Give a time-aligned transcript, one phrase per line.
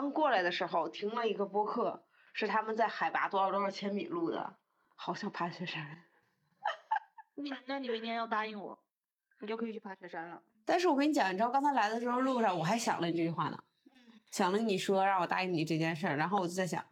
[0.00, 2.02] 刚过来的时候听了一个播客，
[2.32, 4.56] 是他们在海拔多少多少千米录的，
[4.96, 6.04] 好想爬雪山。
[7.36, 8.78] 你那你明天要答应我，
[9.40, 10.40] 你就可以去爬雪山了。
[10.64, 13.62] 但是我跟你讲，你知道刚才来的时候路上我还想了你这句话呢，
[14.30, 16.82] 想了你说让我答应你这件事儿，然后我就在想，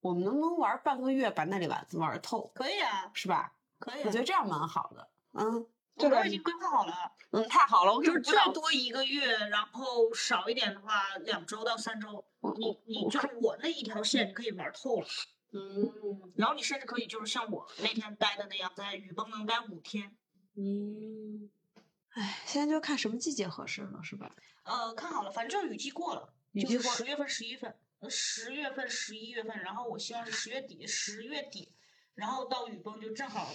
[0.00, 3.52] 我们能不能玩半个月把那里玩玩透，可以啊，是吧？
[3.78, 4.02] 可以、啊。
[4.06, 5.64] 我觉得这样蛮好的，嗯，
[5.96, 12.24] 这个已经规划好了，嗯，太好了，我就是最多一个月，然后少一点的话两周到三周。
[12.56, 15.06] 你你就是我那一条线，你可以玩透了。
[15.52, 20.16] 嗯然后你甚至可以就是像我那天待的那样，在雨崩能待五天。
[20.56, 21.50] 嗯，
[22.10, 24.30] 哎，现在就看什么季节合适了，是吧？
[24.62, 31.72] 呃，看好了，反正雨季过了，雨季过就是十月份、十一份，呃，十月份、十一月份，然后我希望是十月底，十月底，
[32.14, 33.52] 然后到雨崩就正好。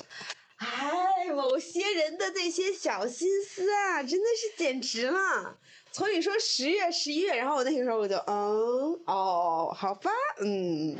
[0.57, 5.59] 哎，某些人的那些小心思啊，真的是简直了。
[5.95, 10.93] 从你说十月、十一月，然后我那个时候我就，嗯，哦，好吧，嗯，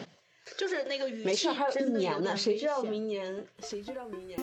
[0.57, 3.45] 就是那个雨季没事，还有一年呢，谁知道明年？
[3.59, 4.39] 谁知道明年？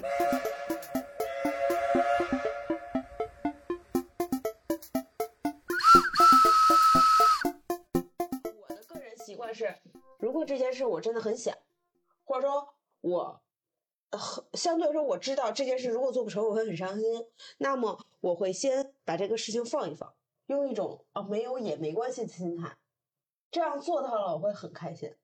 [8.61, 9.75] 我的个人习惯是，
[10.19, 11.57] 如果这件事我真的很想，
[12.25, 12.69] 或者说
[13.01, 13.41] 我
[14.11, 17.25] 呃很相对来说我知道这件事如果做不成我会很伤心，
[17.57, 20.13] 那么我会先把这个事情放一放，
[20.47, 22.77] 用一种啊没有也没关系的心态，
[23.51, 25.15] 这样做到了我会很开心。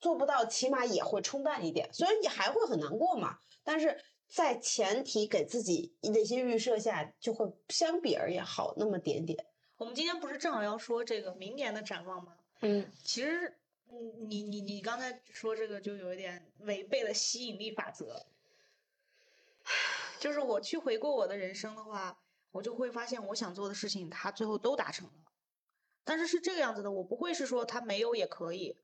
[0.00, 1.88] 做不到，起码也会冲淡一点。
[1.92, 9.46] 虽然你还会很难过嘛，但是在前提给自己那些预设下，就会相比而言好那么点点。
[9.76, 12.36] 我们今天不是正好要说这个明年的展望吗？
[12.62, 13.56] 嗯，其实，
[13.90, 18.26] 嗯，你你你刚才说这个就有一点违背了吸引力法则。
[20.18, 22.21] 就是我去回顾我的人生的话，
[22.52, 25.14] 我就会发现我想做的事情，他最后都达成了。
[26.04, 28.78] 但是是这个样子的，我不会是说他没有也可以，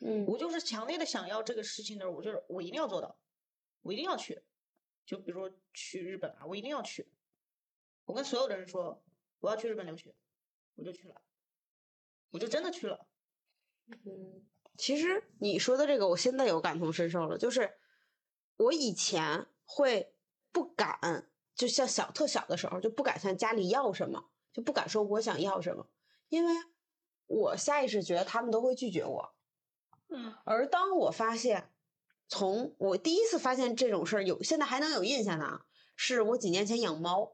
[0.00, 3.18] 嗯我就是强烈的想要这个事情的，我就是我一定要做到，
[3.82, 4.42] 我一定要去。
[5.04, 7.10] 就比如说去日本啊，我一定要去。
[8.04, 9.02] 我跟所有的人说
[9.40, 10.14] 我要去日本留学，
[10.74, 11.20] 我就去了，
[12.30, 13.06] 我就真的去了。
[13.86, 17.78] 嗯，其实你说的这个，我现在有感同身受了，就是
[18.56, 20.14] 我以前会
[20.52, 25.88] 不敢，就像小特小的时候就不敢向家里要什么，就不敢说我想要什么，
[26.28, 26.54] 因为
[27.26, 29.34] 我下意识觉得他们都会拒绝我。
[30.08, 31.70] 嗯，而当我发现，
[32.28, 35.62] 从我第一次发现这种事儿有，现在还能有印象呢，
[35.96, 37.32] 是我几年前养猫，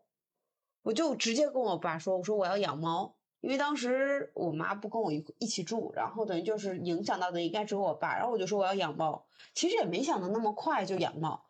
[0.83, 11.45] 我就直接跟我爸说，我说我要养猫，因为当时我妈不跟我一一起住，然后等于就是影响到的应该只有我爸，然后我就说我要养猫，其实也没想到那么快就养猫，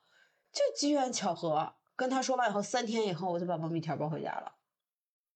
[0.52, 4.52] 就机缘巧合，跟他说完以后，三天以后我就把王米条抱回家了，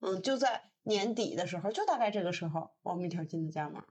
[0.00, 3.82] 嗯，就在年底的时候，就大概这个时候，王米条进的家门。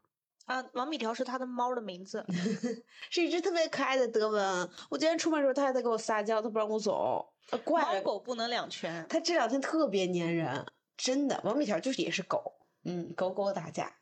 [0.45, 2.25] 啊，王米条是他的猫的名字。
[3.11, 4.69] 是一只特别可爱的德文。
[4.89, 8.01] 我今天出门的时候，它还在给我撒娇，它不让我走，呃怪猫。
[8.01, 9.05] 狗不能两全。
[9.09, 11.41] 它这两天特别粘人，真的。
[11.43, 12.53] 王米条就是也是狗，
[12.85, 13.93] 嗯，狗狗打架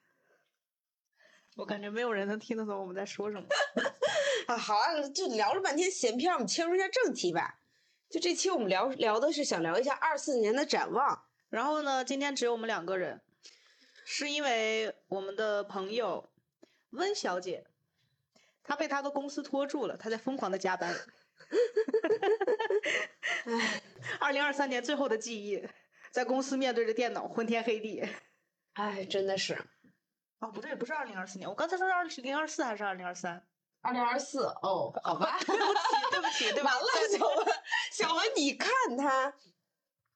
[1.56, 3.48] 我感觉没有人能听得懂我们在说什么。
[4.46, 4.56] 啊。
[4.56, 7.60] 好啊，就聊了半天闲篇，我们切入一下正题吧。
[8.10, 11.24] 就这期我们聊聊的是想聊一下二四年的展望。
[11.50, 13.22] 然后呢，今天只有我们两个人，
[14.06, 16.30] 是因为我们的朋友
[16.90, 17.66] 温小姐，
[18.64, 20.94] 她被她的公司拖住了，她在疯狂的加班。
[24.20, 25.64] 二零二三年最后的记忆，
[26.12, 28.04] 在公司面对着电脑昏天黑地。
[28.74, 29.58] 哎，真的是。
[30.40, 33.46] 哦，不对，不是二零二四年，我刚才说是二零二四还是二零二三？
[33.86, 35.70] 二零二四哦，好吧， 对不起，
[36.10, 36.72] 对不起，对吧？
[36.74, 36.88] 完了，
[37.18, 37.48] 小文，
[37.92, 39.32] 小文，你看他，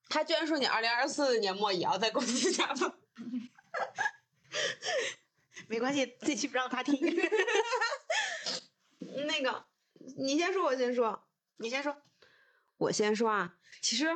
[0.10, 2.92] 他居然说你二零二四年末也要在公司加班。
[5.68, 6.98] 没关系，这期不让他听。
[9.28, 9.66] 那个，
[10.18, 11.28] 你先说，我先说。
[11.58, 11.96] 你先说。
[12.78, 14.08] 我先说啊，其实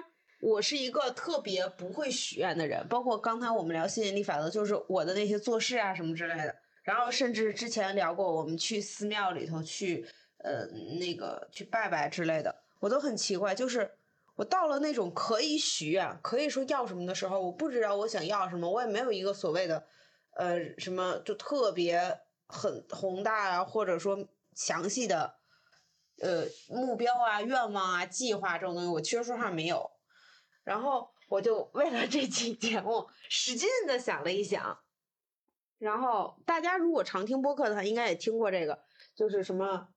[0.42, 6.63] 我是一个特别不会许愿的人，包括刚才我们聊吸引力法则，就是我的那些做事啊什么之类的。
[6.84, 10.06] 然后甚至之前聊过，我们去寺庙里头去，
[10.38, 10.66] 呃，
[11.00, 13.90] 那个去拜拜之类的，我都很奇怪，就是
[14.36, 19.84] 我到了那种可以许愿、可以说要什么的时候，我不知道我想要什么，我也没有一个所谓的，
[20.36, 25.36] 呃，什么就特别很宏大啊，或者说详细的。
[26.22, 29.90] 呃，目标啊、愿望啊、计划这种东西，我其实说话没有。
[30.64, 34.78] 然后我就为了这期节目，使劲的想了一想。
[35.84, 38.80] 然后大家如果常听播客的话，应该也听过这个，
[39.14, 39.90] 就是什么，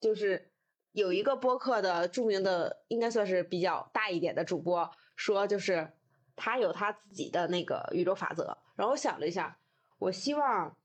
[0.00, 0.50] 就是
[0.90, 5.92] 有一个播客的著名的，应该算是比较大一点的主播说，就是
[6.34, 8.58] 他有他自己的那个宇宙法则。
[8.74, 9.60] 然后我想了一下，
[10.00, 10.76] 我希望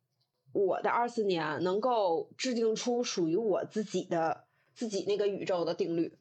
[0.53, 4.45] 我的二四年能够制定出属于我自己的
[4.75, 6.19] 自己那个宇宙的定律。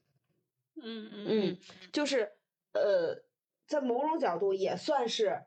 [0.83, 1.59] 嗯嗯嗯，
[1.93, 2.33] 就是
[2.73, 3.23] 呃，
[3.67, 5.43] 在某种角度也算是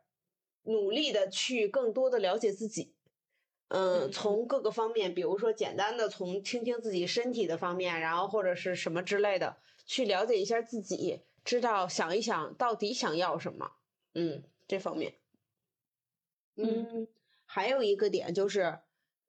[0.65, 2.93] 努力的去更多的了解自己。
[3.69, 13.71] 嗯，嗯从各个方面，比如说简单的从听听自己身体的方面，然后或者是什么之类的，去了解一下自己，知道想一想到底想要什么。
[14.13, 15.15] 嗯，这方面。
[16.57, 17.07] 嗯，
[17.45, 18.79] 还有一个点就是，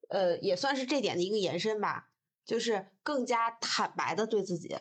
[0.09, 2.11] 呃，也算是这点的一个延伸吧，
[2.45, 4.77] 就是更加坦白的对自己。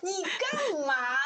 [0.00, 1.16] 你干嘛啦？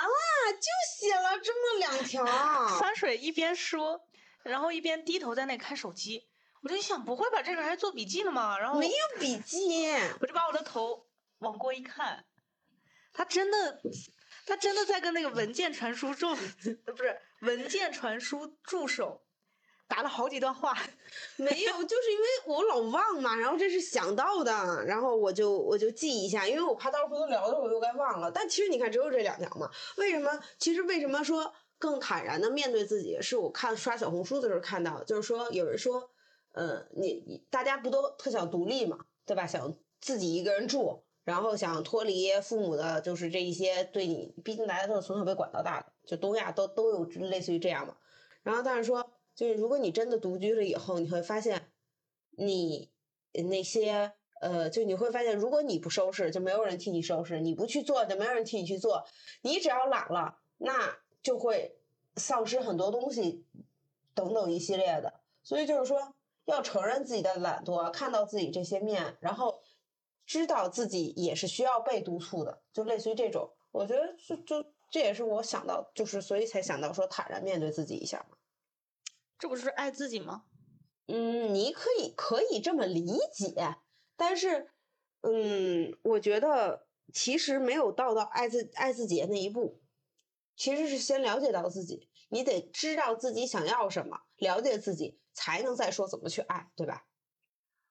[0.52, 0.68] 就
[0.98, 2.24] 写了这么两条。
[2.78, 4.00] 三水一边说，
[4.42, 6.28] 然后一边低头在那看手机。
[6.62, 8.58] 我就想，不会吧这个还做笔记了吗？
[8.58, 9.92] 然后没有笔记。
[10.20, 11.06] 我就把我的头
[11.38, 12.24] 往过一看，
[13.12, 13.80] 他真的，
[14.46, 16.34] 他真的在跟那个文件传输助，
[16.86, 19.23] 不是文件传输助手
[19.86, 20.76] 打了好几段话。
[21.36, 28.30] 没有，就是因为我老忘嘛，然后这是想到的，然后我就我就记一下，因为我怕到时候回头聊的时候又该忘了。
[28.30, 29.70] 但其实你看，只有这两条嘛。
[29.96, 30.30] 为什么？
[30.58, 33.18] 其实为什么说更坦然的面对自己？
[33.20, 36.10] 是我看刷小红书的时候看到，就是说有人说，
[36.52, 39.46] 呃，你你大家不都特想独立嘛，对吧？
[39.46, 47.96] 想自己一个人住，然后想脱离父母的，就是这一些对你，毕竟大家都是从小被管到大的，就东亚都都有类似于这样嘛。
[48.42, 49.03] 然后但是说。
[49.34, 51.70] 就是如果你真的独居了以后，你会发现，
[52.30, 52.90] 你
[53.32, 59.04] 那些呃，就你会发现，如果你不收拾，就没有人替你收拾；你不去做，就没有人替你去做。
[59.42, 61.76] 你只要懒了，那就会
[62.16, 63.44] 丧失很多东西，
[64.14, 65.20] 等等一系列的。
[65.42, 66.14] 所以就是说，
[66.44, 69.62] 要承认自己的懒惰，看到自己这些面，然后
[70.26, 73.50] 知道自己也是需要被督促的，就类似于这种。
[73.72, 78.36] 我觉得就就这也是我想到，就是所以才想到说坦然面对自己一下嘛。
[79.44, 80.46] 这不是爱自己吗？
[81.06, 83.76] 嗯，你可以可以这么理解，
[84.16, 84.70] 但是，
[85.20, 89.82] 嗯，我觉得其实没有到到爱自爱自己的那一步，
[90.56, 97.04] 其实是先了解到自己，你得知道自己想要什么，了解自己，才能再说怎么去爱，对吧？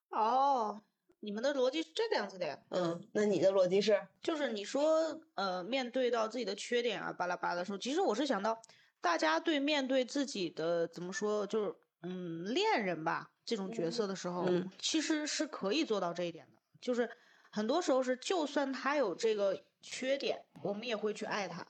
[0.09, 0.81] 哦，
[1.19, 2.59] 你们的逻辑是这个样子的呀？
[2.69, 4.07] 嗯，那你的逻辑是？
[4.23, 8.59] 就是你说，呃，面对到自己的缺点啊，巴拉巴拉的时候，其实我是想到。
[9.03, 16.61] 大家对面对自己的怎么说，就是嗯，恋人吧这种角色的时候，嗯、其实是可以做到这一点的。
[16.79, 17.09] 就是
[17.51, 21.67] 很多时候是，就算他有这个缺点，我们也会去爱他。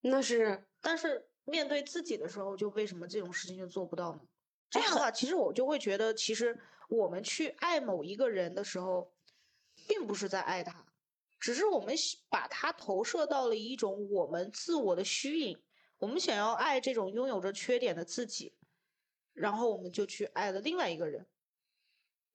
[0.00, 4.20] 那是，但是面对自己的时候，就为什么这种事情就做不到呢？
[4.70, 6.58] 这样的话， 其实我就会觉得，其实
[6.88, 9.12] 我们去爱某一个人的时候，
[9.86, 10.86] 并不是在爱他，
[11.38, 11.94] 只是我们
[12.30, 15.58] 把他投射到了一种我们自我的虚影。
[15.98, 18.54] 我们想要爱这种拥有着缺点的自己，
[19.32, 21.26] 然后我们就去爱了另外一个人。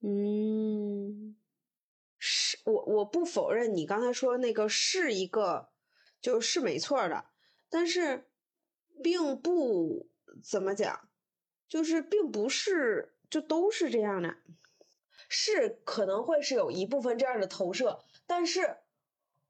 [0.01, 1.37] 嗯，
[2.17, 5.69] 是我我不否认你刚才说那个是一个，
[6.19, 7.25] 就是没错的，
[7.69, 8.29] 但是
[9.01, 10.09] 并不
[10.43, 11.09] 怎么讲，
[11.69, 14.35] 就是并不是就都是这样的，
[15.29, 18.79] 是可能会是有一部分这样的投射，但是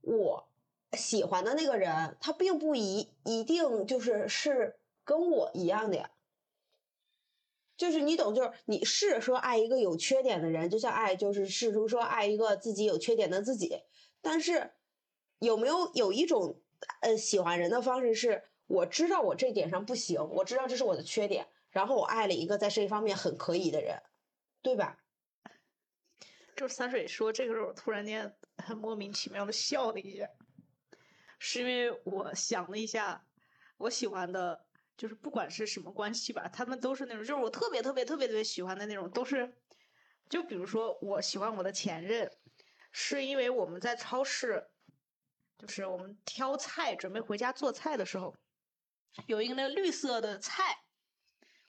[0.02, 0.53] 我。
[0.94, 6.12] 喜欢的那个人，他并不一一定就是是跟我一样的呀，
[7.76, 13.82] 就是你懂，就是你是说爱一个有缺点的人，就像爱就是试图说爱一个自己有缺点的自己，
[14.22, 14.72] 但是
[15.40, 16.62] 有没有有一种
[17.02, 24.02] 呃喜欢人的方式是，我知道我这点上不行，我知道这是我的缺点，然后我爱了一个在这一方面很可以的人，
[24.62, 25.00] 对吧？
[26.56, 30.30] 就是三水说这个时候，突然间很莫名其妙的笑了一下。
[31.46, 33.22] 是因为我想了一下，
[33.76, 39.54] 我喜欢的，就是不管是什么关系吧，他们都是那种，就是我特别特别特别特别喜欢的那种，都是，
[40.30, 42.32] 就比如说我喜欢我的前任，
[42.94, 44.70] 是因为我们在超市，
[45.58, 48.34] 就是我们挑菜准备回家做菜的时候，
[49.28, 50.86] 有一个那个绿色的菜，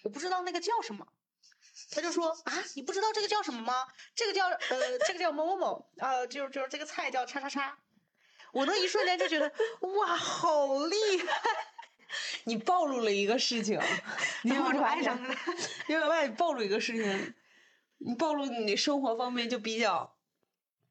[0.05, 1.05] 我不知道那个叫什么，
[1.91, 3.75] 他就说啊，你不知道这个叫什么吗？
[4.15, 7.77] 这个叫呃，这个叫某某某，呃，就是就是这个菜叫叉叉叉。
[8.55, 9.53] 我那一瞬间就觉得
[9.99, 11.43] 哇，好厉害！
[12.45, 13.81] 你暴露了一个事情，
[14.43, 15.35] 你然后我就爱上了。
[15.89, 17.35] 因为外你暴露一个事情，
[17.99, 20.17] 你暴露你生活方面就比较，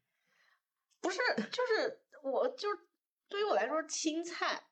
[1.00, 1.20] 不是，
[1.51, 2.79] 就是我就是
[3.29, 4.63] 对于我来说，青菜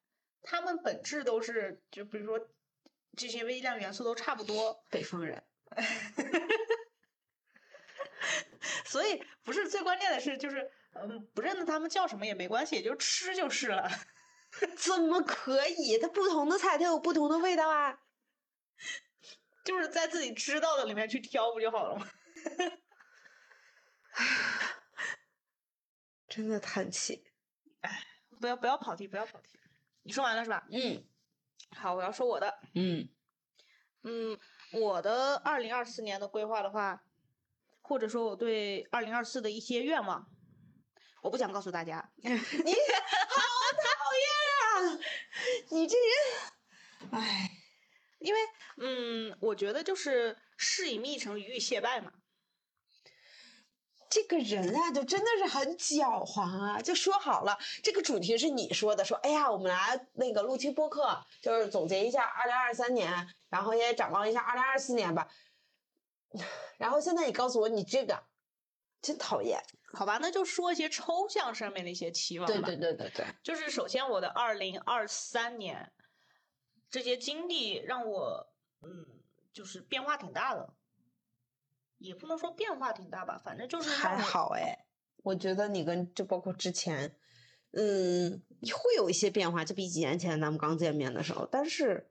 [0.43, 2.49] 它们本质都是，就比如说
[3.15, 4.83] 这些微量元素都差不多。
[4.89, 5.41] 北方人，
[8.83, 10.69] 所以不是最关键的是就是。
[10.93, 13.89] 嗯，不认得他们叫什么也没关系，也就吃就是了。
[14.75, 15.97] 怎么可以？
[15.97, 17.97] 它不同的菜它有不同的味道啊。
[19.63, 22.07] 就是在自己知道的里面去挑不就好了吗？
[26.27, 27.23] 真的叹气。
[27.81, 28.07] 哎
[28.39, 29.59] 不要不要跑题，不要跑题。
[30.03, 30.67] 你说完了是吧？
[30.71, 31.05] 嗯
[31.77, 32.59] 好，我要说我的。
[32.73, 33.07] 嗯
[34.03, 34.37] 嗯，
[34.73, 37.03] 我的二零二四年的规划的话，
[37.81, 40.27] 或者说我对二零二四的一些愿望，
[41.21, 42.11] 我不想告诉大家。
[42.17, 44.25] 你好讨厌
[44.63, 44.99] 啊！
[45.69, 47.51] 你这人，唉，
[48.19, 48.39] 因为
[48.77, 52.11] 嗯，我觉得就是事以密成，鱼已蟹败嘛。
[54.09, 56.81] 这个人啊，就真的是很狡猾啊！
[56.81, 65.29] 就说好了，这个主题是你说的，说哎呀，我们来那个录期播客，就是总结一下二零二三年，然后也展望一下二零二四年吧。
[66.77, 68.23] 然后现在你告诉我你这个，
[69.01, 69.63] 真讨厌。
[69.93, 72.67] 好吧，那就说一些抽象上面的一些期望吧。
[72.67, 75.91] 对对对对对，就是首先我的二零二三年
[76.89, 79.05] 这些经历让我嗯，
[79.53, 80.73] 就是变化挺大的，
[81.97, 84.85] 也不能说变化挺大吧，反正就是还好哎，
[85.23, 87.15] 我觉得你跟就包括之前，
[87.71, 88.41] 嗯，
[88.73, 92.10] 会有一些变化，就比几年前咱们刚见面的时候，但是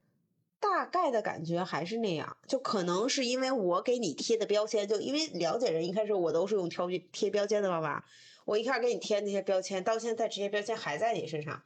[0.61, 2.37] 大概的感觉还是那样。
[2.47, 8.05] 就可能是因为我给你贴的标签，就因为了解人，一开始我都是用挑贴标签的方法，
[8.45, 11.65] 我一开始给你贴那些标签，到现在这些标签还在你身上，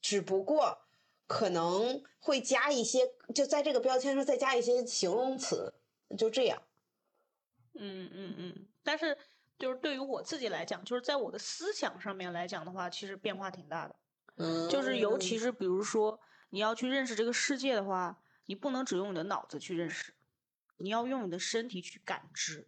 [0.00, 0.78] 只不过
[1.26, 3.00] 可能会加一些，
[3.34, 5.74] 就在这个标签上再加一些形容词，
[6.16, 6.62] 就这样。
[7.74, 9.18] 嗯嗯嗯，但是
[9.58, 13.96] 就是对于我自己来讲，就是在我的思想上面来讲的话，其实变化挺大的。
[14.36, 20.14] 嗯，就是尤其是比如说你要去认识这个世界的话，你不能只用你的脑子去认识，
[20.78, 22.66] 你要用你的身体去感知。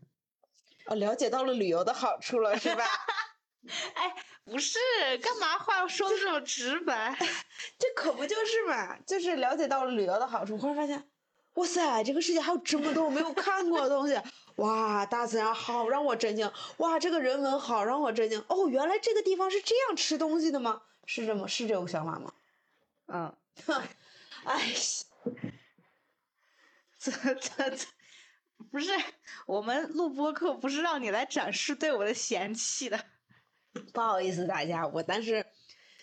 [0.86, 2.84] 哦，了解到了旅游的好处了，是吧？
[3.94, 4.78] 哎，不是，
[5.20, 7.16] 干嘛话要说的这么直白？
[7.78, 8.98] 这可不就是嘛？
[9.00, 11.10] 就是了解到了旅游的好处，忽然发现，
[11.54, 14.18] 哇塞，这个世界还有这么多我没有看过的东西！
[14.56, 16.50] 哇，大自然好让我震惊！
[16.78, 18.42] 哇，这个人文好让我震惊！
[18.48, 20.82] 哦，原来这个地方是这样吃东西的吗？
[21.04, 22.32] 是这么是这种想法吗？
[23.06, 23.34] 嗯，
[24.44, 24.72] 哎，
[27.10, 27.86] 这这这
[28.70, 28.90] 不是
[29.46, 32.98] 我们录播课，不是让你来展示对我的嫌弃的。
[33.92, 35.46] 不好意思大家，我但是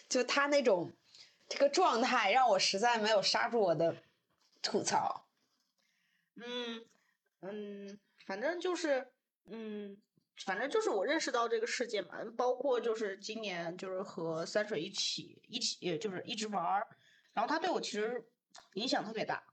[0.08, 0.96] 就他那种
[1.50, 3.96] 这个状态，让我实在没有刹住我的
[4.62, 5.28] 吐槽。
[6.36, 6.86] 嗯
[7.42, 9.12] 嗯，反正就是
[9.46, 9.98] 嗯，
[10.46, 16.88] 反正就是我认识到这个世界嘛，包括就是今年就是和三水一起一起，就是一直玩儿，
[17.34, 18.26] 然后他对我其实
[18.74, 19.44] 影响特别大，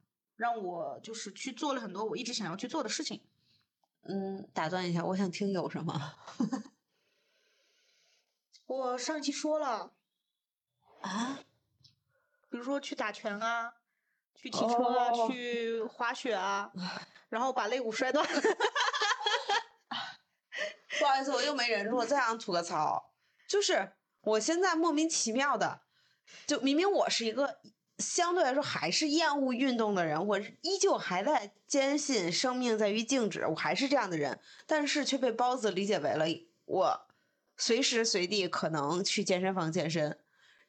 [0.43, 3.25] 让我就是去做了很多我一直想要去做的事情。
[4.03, 6.15] 嗯，打断一下，我想听有什么
[8.67, 9.93] 我上一期说了，
[11.03, 11.39] 啊？
[12.51, 13.75] 比如说去打拳啊，
[14.35, 16.73] 去骑车啊，哦去滑雪啊，
[17.31, 18.27] 然后把肋骨摔断。
[20.99, 23.13] 不好意思，我又没忍住，我再想吐个槽，
[23.47, 25.83] 就是我现在莫名其妙的，
[26.49, 27.61] 就明明我是一个
[27.99, 36.25] 相对来说还是厌恶运动的人，我依旧还在坚信生命在于静止，我还是这样的人，但是却被包子理解为了
[36.65, 37.07] 我
[37.57, 40.19] 随时随地可能去健身房健身，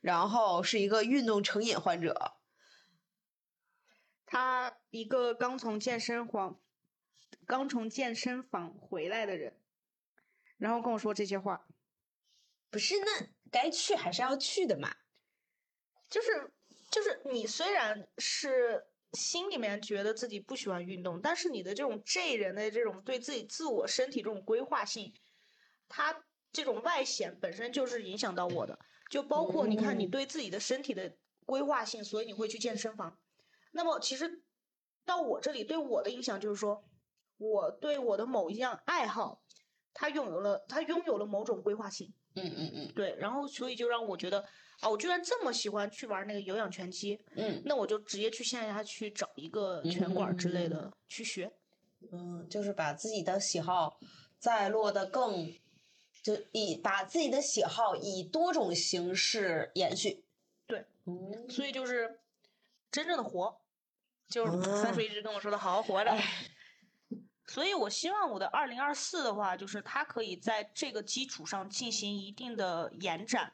[0.02, 2.34] 然后是一个运动成瘾患者。
[4.26, 6.60] 他一个刚从健身房
[7.46, 9.60] 刚从健身房回来的人，
[10.58, 11.66] 然后跟我说这些话，
[12.70, 14.96] 不是，那该去还是要去的嘛。
[16.10, 16.52] 就是
[16.94, 25.12] 就是你虽然是心里面觉得自己不喜欢运动，但是你的这种 J 人的这种对自己自我身体这种规划性，
[25.90, 28.78] 它这种外显本身就是影响到我的。
[29.10, 33.18] 就包括你看你嗯对自己的身体的规划性，所以你会去健身房。
[33.72, 34.44] 那么其实
[35.04, 36.84] 到我这里对我的影响就是说，
[37.38, 39.42] 我对我的某一样爱好，
[39.96, 42.14] 它拥有了它拥有了某种规划性。
[42.36, 44.44] 嗯嗯嗯对，然后所以就让我觉得
[44.82, 51.52] 啊，我居然这么喜欢去玩那个有氧拳击，嗯那我就直接去线下去找一个拳馆之类的去学。
[52.12, 53.98] 嗯，就是把自己的喜好
[54.38, 55.54] 再落得更，
[56.22, 60.24] 就以把自己的喜好以多种形式延续。
[60.68, 62.20] 对，嗯，所以就是
[62.92, 63.56] 真正的活，
[64.28, 66.14] 就是啊三叔一直跟我说的好好活着。
[67.48, 73.54] 所以我希望我的二零二四的话，就是它可以在这个基础上进行一定的延展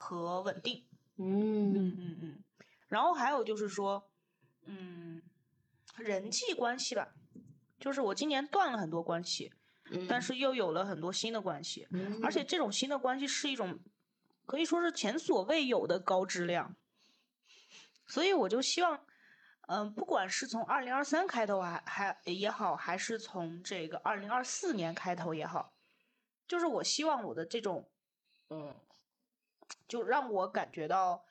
[0.00, 0.84] 和稳定。
[1.16, 2.44] 嗯嗯嗯嗯。
[2.88, 4.10] 然后还有就是说，
[4.64, 5.22] 嗯，
[5.96, 7.14] 人际关系吧，
[7.78, 9.52] 就是我今年断了很多关系，
[9.90, 13.78] 嗯，但是又有了很多新的关系，嗯而且这种新的关系是一种
[14.46, 16.74] 可以说是前所未有的高质量。
[18.06, 18.98] 所以我就希望，
[19.68, 25.72] 嗯，不管是从二零二三开头还还也好，还是从这个二零二四年开头也好，
[26.48, 27.88] 就是我希望我的这种，
[28.48, 28.74] 嗯，
[29.88, 31.24] 就让我感觉到，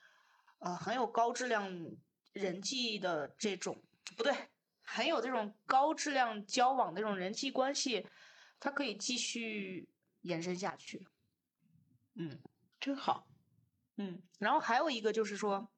[0.58, 1.90] 呃，很有高质量
[2.32, 3.82] 人际的这种，
[4.16, 4.34] 不对，
[4.82, 8.06] 很有这种高质量交往的这种人际关系，
[8.58, 9.88] 它可以继续
[10.22, 11.06] 延伸下去。
[12.14, 12.40] 嗯，
[12.80, 13.26] 真好。
[13.96, 15.70] 嗯，然后还有一个就是说。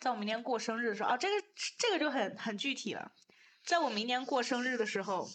[0.00, 3.10] 在我明年过生日的时候啊，这个这个就很很具体了。
[3.64, 5.28] 在我明年过生日的时候，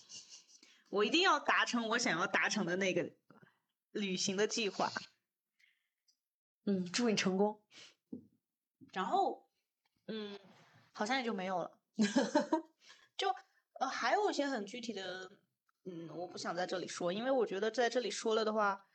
[0.87, 3.11] 我一定要达成我想要达成的那个
[3.91, 4.89] 旅行的计划。
[6.65, 7.59] 嗯，祝你成功。
[8.91, 9.45] 然后，
[10.07, 10.39] 嗯，
[10.91, 11.71] 好像也就没有了。
[13.17, 13.27] 就
[13.79, 15.31] 呃，还有一些很具体的，
[15.85, 18.85] 嗯，我不想在这里说，因为我觉得在这里说了的话，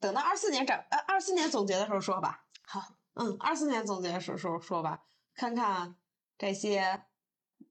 [0.00, 2.46] 等到二四年展呃二四年总结的时候说吧。
[2.62, 2.96] 好。
[3.18, 5.96] 嗯，二四年总结的时候说吧，看看
[6.36, 7.06] 这些，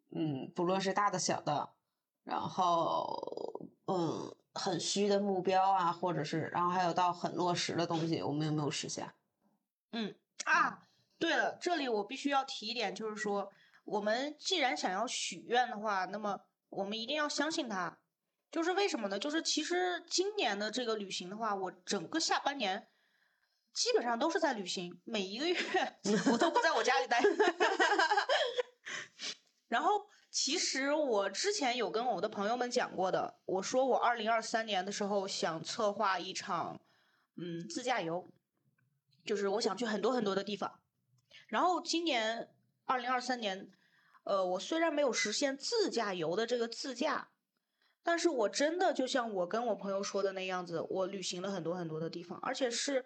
[0.10, 1.74] 嗯，不论是大的小的，
[2.24, 9.08] 然后嗯，很虚的目标啊，或者是，然后还有到很落实的东西，我们有没有实现？
[9.96, 10.84] 嗯啊，
[11.18, 13.52] 对了，这里我必须要提一点，就是说，
[13.86, 17.98] 我们既然想要许愿的话，那么我们一定要相信它。
[18.52, 19.18] 就是为什么呢？
[19.18, 22.88] 就是其实今年的这个旅行的话，我整个下半年。
[23.74, 25.56] 基本上都是在旅行，每一个月
[26.32, 27.22] 我都不在我家里待。
[29.68, 36.80] 然后，其实我之前有跟我的朋友们讲过的，我说我二零二三年的时候想策划一场，
[37.36, 38.30] 嗯，自驾游，
[39.26, 40.80] 就是我想去很多很多的地方。
[41.48, 42.50] 然后今年
[42.86, 43.72] 二零二三年，
[44.24, 47.30] 呃，我虽然没有实现自驾游的这个自驾，
[48.04, 53.06] 但是我真的就像我跟我朋友说的那样子，我旅行了很多很多的地方，而且是。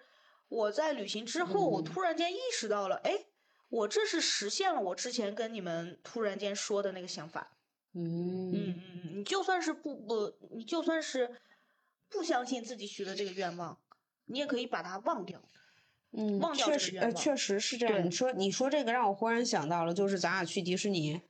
[0.51, 3.27] 我在旅行之后，我突然间意识到了，哎，
[3.67, 7.55] 我这是实现了我之前跟你们突然间说的那个想法。
[7.93, 11.39] 嗯嗯嗯，你就算是不不，你就算是
[12.09, 13.79] 不相信自己许的这个愿望，
[14.25, 15.39] 你也可以把它忘掉。
[16.11, 18.05] 嗯，忘掉确实，呃，确实是这样。
[18.05, 21.21] 你说你说这个让我忽然想到了，就是咱俩去迪士尼，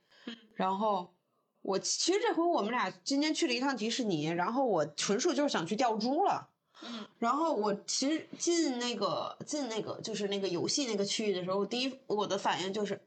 [0.54, 1.14] 然后
[1.60, 6.48] 我其实这回我们俩今天去了一趟迪士尼，然后我纯属就是想去钓猪了。
[6.82, 13.02] 嗯，然后我其实进那个进那个就是那个游戏那个区域的时候，我第一我的反应就是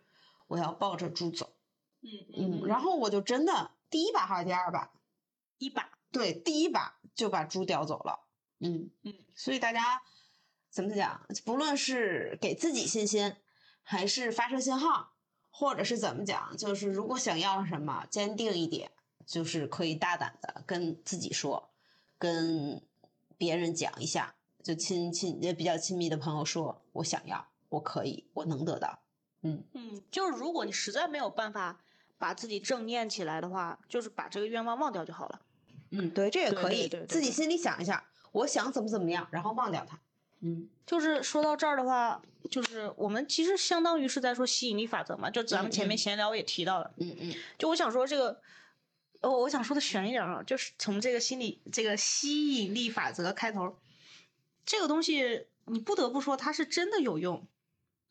[0.48, 1.50] 我要抱着猪走。
[2.02, 4.92] 嗯嗯，然后我就真的第一把还是第二把？
[5.58, 5.90] 一把。
[6.12, 8.20] 对，第一把就把猪叼走了。
[8.60, 10.04] 嗯嗯，所以大家
[10.74, 11.22] 怎么讲？
[11.46, 13.36] 不论是给自己信心，
[13.84, 15.14] 还是发射信号，
[15.50, 18.92] 或者是怎么讲，就是如果想要什么，坚定一点，
[19.26, 21.70] 就是可以大胆的跟自己说，
[22.18, 22.82] 跟。
[23.36, 29.00] 别人讲一下，就亲亲也比较亲密的朋友说：“我想要，我可以，我能得到。”
[29.42, 31.82] 嗯嗯，就是如果你实在没有办法
[32.18, 35.42] 把自己正念起来的话，就是把这个愿望忘掉就好了。
[35.90, 40.00] 嗯，对，这也可以，对自己心里想一下，我想怎么怎么样，然后忘掉它。
[40.44, 46.94] 嗯，就是说到这儿的话，就是我们其实相当于是在说吸引力法则嘛，就咱们前面闲聊也提到了。
[46.98, 48.40] 嗯嗯，就我想说这个。
[49.22, 53.78] 哦，我想说的悬一点啊，就是从这个心理这个吸引力法则开头，
[54.66, 57.48] 这个东西你不得不说它是真的有用。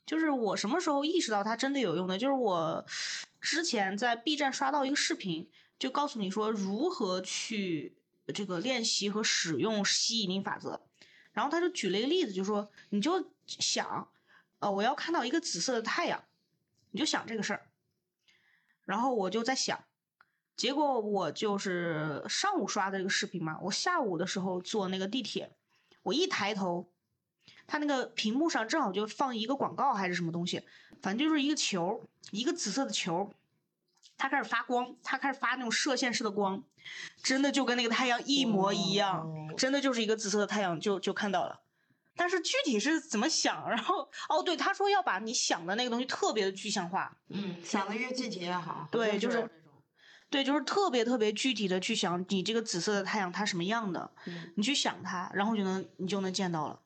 [0.07, 2.16] 就是我什么时候意识到它真的有用呢？
[2.16, 2.87] 就是我
[3.42, 7.95] 之前在 B 站刷到一个视频，就告诉你说如何去
[8.35, 10.81] 这个练习和使用吸引力法则。
[11.33, 14.09] 然后他就举了一个例子，就说你就想，
[14.59, 16.23] 呃，我要看到一个紫色的太阳，
[16.90, 17.66] 你就想这个事儿。
[18.85, 19.83] 然后我就在想。
[20.55, 25.51] 结果我就是上午刷的这个视频嘛，我下午的时候坐那个地铁，
[26.03, 26.87] 我一抬头，
[27.66, 30.62] 他那个屏幕上正好就放一个广告还是什么东西，
[31.01, 33.33] 反正就是一个球，一个紫色的球，
[34.22, 36.62] 它开始发光，它开始发那种射线式的光，
[37.24, 41.61] 真的就跟那个太阳一模一样，真的就是一个紫色的太阳就就看到了，
[42.14, 49.50] 但是具体是怎么想，然后哦对，他说要把你想的那个东西特别的具象化，嗯，想的越具体越好，对，就是。
[50.30, 54.11] 对，就是特别特别具体的去想你这个紫色的太阳它什么样的，
[54.54, 56.80] 你去想它，然后就能你就能见到了。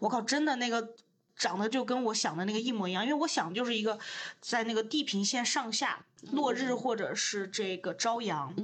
[0.00, 0.94] 我靠，真的那个
[1.36, 3.98] 长得就跟我想的那个一模一样，因为我想就是一个
[4.40, 8.54] 在那个地平线上下落日或者是这个朝阳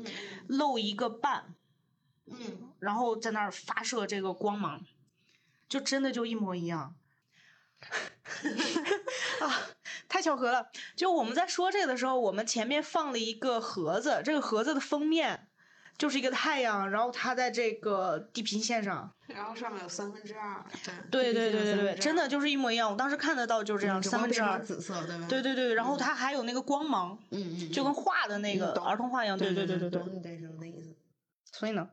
[0.47, 1.55] 露一个半，
[2.27, 4.85] 嗯，然后在那儿发射这个光芒，
[5.69, 6.95] 就真的就一模一样。
[9.41, 9.55] 啊，
[10.09, 10.69] 太巧合了！
[10.97, 15.48] 就我们在说这个的时候，我们前面放了一个盒子，这个盒子的封面
[15.99, 19.13] 就是一个太阳，然后它在这个地平线上。
[19.27, 20.65] 然后上面有三分之二。
[21.11, 22.91] 对对对对对，真的就是一模一样。
[22.91, 25.27] 我当时看得到就是这样，三分之二紫色，对吧？
[25.29, 29.37] 对对对，然后它还有那个光芒，嗯嗯，就跟画的那个儿童画一样。
[29.37, 30.95] 对对对对对，懂你这什么意思？
[31.53, 31.91] 所以呢？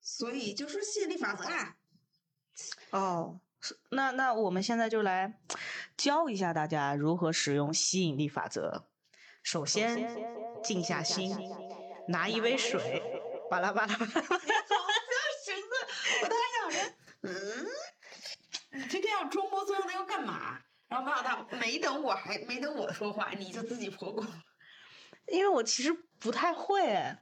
[0.00, 1.76] 所以就是吸引力法则啊。
[2.90, 3.38] 哦，
[3.90, 5.38] 那那我们现在就来
[5.96, 8.86] 教一下大家如何使用吸引力法则。
[9.44, 10.16] 首先，
[10.64, 11.36] 静下心，
[12.08, 13.02] 拿一杯水，
[13.50, 14.12] 巴拉巴拉巴拉。
[16.22, 17.66] 我当时想着，嗯，
[18.72, 20.58] 你这个要装模作样的要干嘛？
[20.88, 24.26] 然后没想到，没等我还没等我说话，你就自己破功。
[25.26, 27.16] 因为我其实不太会。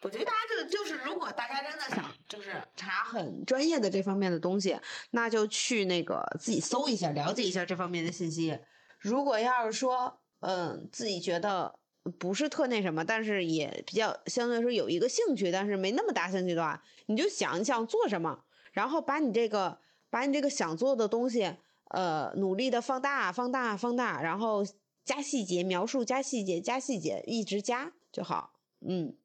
[0.00, 4.76] 我觉得大家就就是，如果大家真的想就是查很专业的这方面的东西，
[5.12, 8.58] 那就去那个自己搜一下，了解一下这方面的信息。
[8.98, 11.78] 如果要是说，嗯，自己觉得
[12.18, 16.82] 不是特那什么，但是也比较相对来说有一个兴趣，但是没那么大兴趣的话。
[17.06, 21.56] 你就想一想做什么，然后把你这个把你这个想做的东西，
[21.88, 24.64] 呃，努力的放大、放大、放大，然后
[25.04, 28.54] 加细节描述、加细节、加细节，一直加就好。
[28.80, 29.16] 嗯，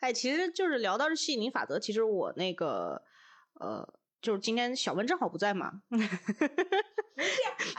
[0.00, 3.02] 哎，其实就是聊到这吸引力法则，其实我那个
[3.60, 5.70] 呃，就是今天小温正好不在嘛。
[5.90, 6.10] 不是，哎，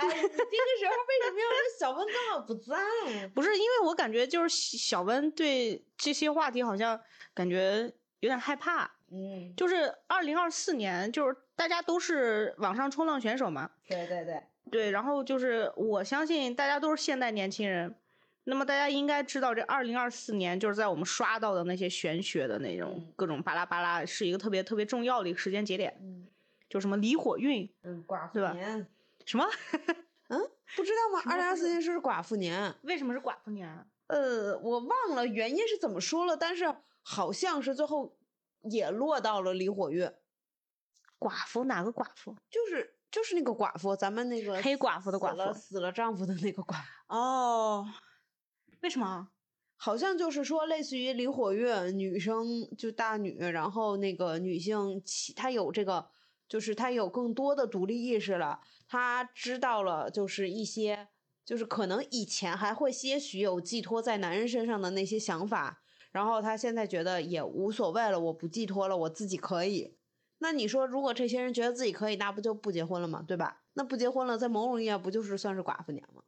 [0.08, 2.78] 你这个时候为什么要说小温正好不在？
[3.34, 7.02] 不是，因为我感觉就是小温对这些话题好像
[7.34, 8.92] 感觉有点害怕。
[9.12, 13.70] 嗯，就是二零二四年，就是大家都是网上冲浪选手嘛。
[13.88, 17.96] 对对对对，然后就是我相信大家都是现代年轻人，
[18.46, 25.96] 那么大家应该知道，这二零二四年就是在我们刷到的那些玄学的那种各种巴拉巴拉，是一个特别特别重要的一个时间节点。
[26.02, 26.28] 嗯，
[26.76, 28.86] 就什么离火运，嗯，寡妇年，
[29.26, 29.46] 什么？
[30.28, 30.42] 嗯，
[30.76, 31.24] 不知道吗？
[31.26, 33.88] 二零二四年是寡妇年，为什么是寡妇年？
[34.08, 38.18] 呃，我忘了原因是怎么说了，但是好像是最后。
[38.72, 40.12] 也落到了离火运，
[41.20, 42.36] 寡妇哪个寡妇？
[42.50, 46.78] 就是就是那个寡妇，咱们那个黑寡妇的寡妇，死了丈夫的那个寡。
[47.06, 47.86] 哦，
[48.82, 49.28] 为什么？
[49.78, 52.44] 好像就是说，类似于离火运，女生
[52.76, 56.10] 就大女，然后那个女性起，她有这个，
[56.48, 61.08] 就是她有更多的独立意识了，她知道了，就是一些，
[61.46, 65.82] 就是可能以前还会些许有寄托在男人身上的那些想法。
[66.12, 69.98] 然后他现在觉得也无所谓了，我不寄托了，我自己可以。
[70.38, 73.22] 那你说，如果这些人觉得自己可以，那不就不结婚了吗？
[73.28, 73.64] 对吧？
[73.74, 76.24] 那不结婚了，在某种意义上不就是算是寡妇年吗？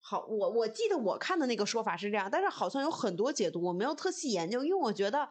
[0.00, 5.28] 好，我我记得我看的那个说法是这样，但是好像有很多解读，我没有特细研究，因为我觉得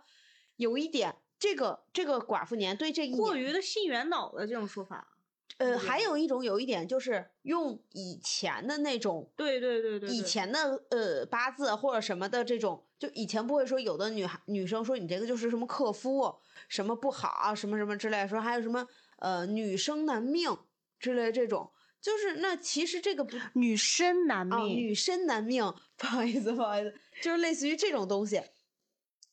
[0.56, 5.14] 有一点，这个这个寡妇年对这一过于的信元脑的这种说法。
[5.58, 16.36] 呃，还有一种，有一点就是用以前的那种，对对对对，以前的呃八字或者什么的这种，就以前不会说有的女孩女生说你这个就是什么克夫，
[16.68, 20.56] 什么不好啊，什么什么之类，说还有什么呃女生难命
[21.00, 28.44] 之类这种，就是那其实这个不女生难命，女生难命，不好意思不好意思，就是类似于这种东西，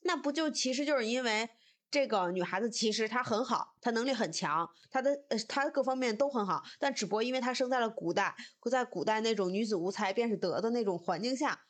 [0.04, 1.50] 那不就其实就是因为。
[1.94, 8.34] 这个女孩子其实她很好，她能力很强，她的呃她各方面都很好，但只不过因为她生在了古代，
[8.68, 11.60] 在古代那种女子无才便是德的那种环境下，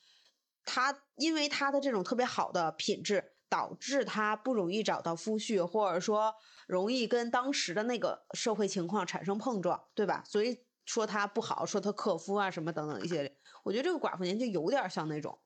[0.65, 6.35] 她因为她的这种特别好的品质，导致她不容易找到夫婿，或者说
[6.67, 10.25] 容易跟当时的那个社会情况产生碰撞，对吧？
[10.27, 15.39] 所以说她不好，说她克夫啊什么等等一些，我觉得这个寡妇年就有点像那种，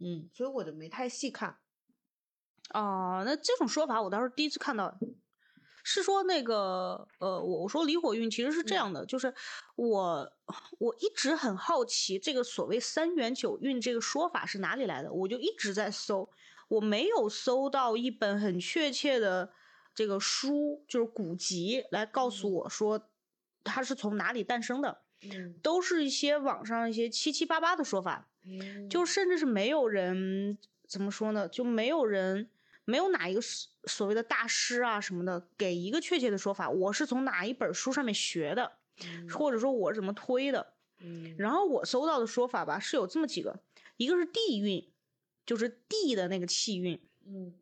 [0.00, 1.58] 嗯，所以我就没太细看。
[2.74, 4.98] 哦，那这种说法我倒是第一次看到，
[5.82, 9.32] 是说那个呃，我我说离火运其实是这样的，就是
[9.74, 10.30] 我
[10.78, 16.28] 我一直很好奇这个所谓三元九运这个说法是哪里来的，我就一直在搜，
[16.68, 19.50] 我没有搜到一本很确切的
[19.94, 23.08] 这个书，就是古籍来告诉我说
[23.64, 25.00] 它是从哪里诞生的，
[25.62, 28.28] 都是一些网上一些七七八八的说法，
[28.90, 32.50] 就甚至是没有人怎么说呢，就没有人。
[32.88, 33.40] 没有哪一个
[33.84, 38.78] 所谓的大师啊什么的给一个确切的说法，我是从哪一本书上面学的，
[39.30, 40.72] 或者说我是怎么推的。
[41.36, 43.60] 然后我搜到的说法吧是有这么几个，
[43.98, 44.90] 一个是地运，
[45.44, 47.52] 就是地的那个气运，嗯，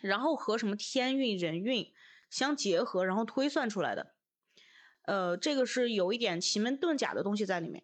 [0.00, 1.92] 然后和什么天运、人运
[2.30, 4.14] 相结合，然后推算出来的。
[5.02, 7.82] 呃，这个是有一点奇门遁甲的东西在里面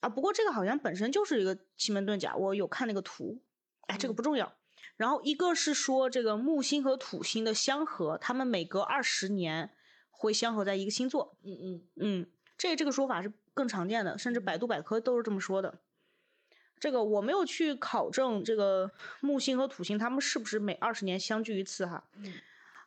[0.00, 0.08] 啊。
[0.08, 3.44] 不过这个好像本身就是一个奇门遁甲，我有看那个图，
[3.82, 4.58] 哎，这个不重要。
[4.96, 9.70] 然后一个是说这个木星和土星的相合，他们每隔二十年
[10.10, 11.36] 会相合在一个星座。
[11.42, 15.80] 嗯嗯嗯，这这个说法是更常见的，甚至百度百科都是这么说的。
[16.78, 22.34] 这个我没有去考证这个木星和土星他们是不是每二十年相聚一次哈，嗯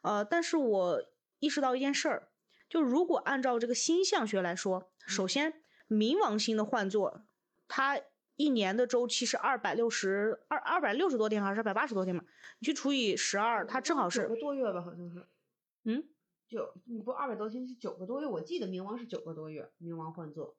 [0.01, 1.03] 呃，但是我
[1.39, 2.29] 意识到一件事儿，
[2.69, 7.23] 就如果按照这个星象学来说，首先冥王星的换座，
[7.67, 7.99] 它
[8.39, 12.23] 一年的周期是二百六十二二百六十多天还是二百八十多天嘛？
[12.59, 15.27] 你去除以十二，它正好是九个多月吧，好像是
[15.83, 16.07] 嗯，
[16.47, 20.55] 九，你不二百多天是九个多月，我记得冥王是九个多月，冥王换座，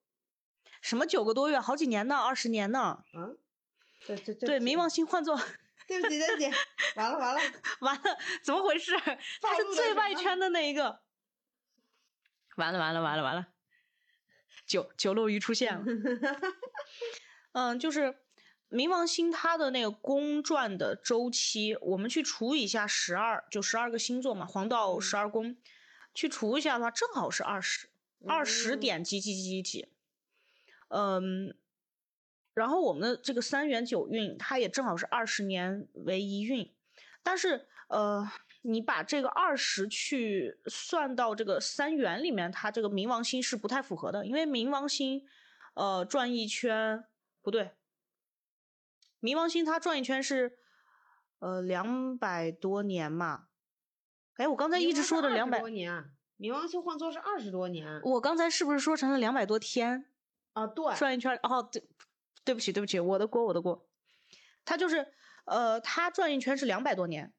[0.83, 3.03] 什么九个多月，好几年呢，二十年呢？
[3.15, 3.39] 嗯，
[4.07, 5.35] 对对对，冥王星换座，
[5.89, 6.51] 对不起对不起，
[6.97, 7.41] 完了完了，
[7.81, 8.03] 完了，
[8.43, 8.95] 怎么回事？
[9.41, 11.01] 他是最外圈的那一个。
[12.57, 13.47] 完了完了完了完了，
[14.67, 15.83] 九九漏鱼出现了。
[17.53, 18.17] 嗯，就是
[18.71, 25.01] 冥王星它的那个公转的周期，我们去除一下十二，就十二个星座嘛，黄道嗯。
[25.01, 25.57] 十二宫，
[26.15, 27.89] 去除一下的话，正好是二十，
[28.27, 29.89] 二十嗯点几几几几几。
[30.89, 31.57] 嗯，
[32.55, 36.73] 然后我们的这个三元九运，它也正好是二十年为一运，
[37.23, 38.31] 但是呃，
[38.63, 45.25] 你把这个二十去算到这个三元里面，它这个冥王星是不太符合的，因为冥王星
[45.75, 47.05] 呃转一圈
[47.43, 47.71] 不对，
[49.21, 50.59] 冥王星它转一圈是
[51.39, 53.49] 呃两百多年嘛，
[54.35, 60.07] 哎，我刚才一直说的两百多，年，冥王星换作是二十多年我刚才是不是说成了两百多天？
[60.53, 61.89] 啊，对，转一圈，哦，对，
[62.45, 63.87] 对不起，对不起，我的锅，我的锅。
[64.65, 65.13] 它就是，
[65.45, 67.33] 呃，它转一圈是两百多年，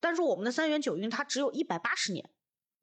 [0.00, 2.30] 但是我们的三元九运它只有一百八十年，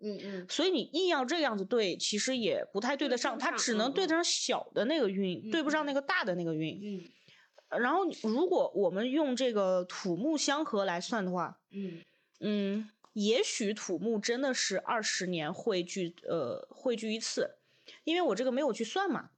[0.06, 0.48] 嗯嗯。
[0.50, 5.88] 所以你硬要这样子对，其实也不太对得上，它只能对得上小的那个运，嗯对不上嗯。
[5.88, 6.80] 那个大的那个运。
[6.82, 7.80] 嗯。
[7.82, 12.02] 然后如果我们用这个土木相合来算的话，嗯。
[12.42, 17.56] 嗯，也许土木真的是二十年汇聚，呃，汇聚一次，
[18.04, 19.32] 因为我这个没有去算嘛，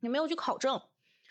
[0.00, 0.82] 你没有去考证，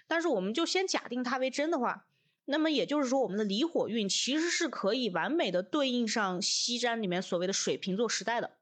[0.08, 2.07] 但是我们就先假定它为真的话，
[2.50, 8.58] 那么也就是说，我们的离火运其实是可以完美的对应上西占里面所谓的水瓶座时代的，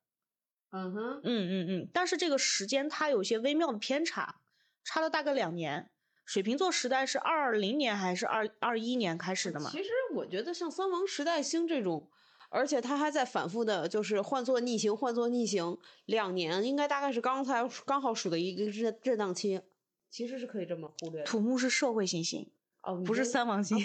[0.72, 4.42] 嗯哼，嗯嗯嗯，但是这个时间它有些微妙的偏差，
[4.84, 5.92] 差了大概两年。
[6.26, 9.70] 水瓶座时代是二零年还是二二一年开始的嘛？
[9.70, 12.10] 其实我觉得像三王时代星这种，
[12.50, 19.62] 而且它还在反复的，就是换作逆行，换作逆行，两年应该大概是刚才刚好数的一个震震荡期，
[20.10, 21.26] 其实是可以这么忽略的。
[21.28, 22.50] 土木是社会行星，
[22.86, 23.78] 哦，不是三王星。
[23.78, 23.82] 我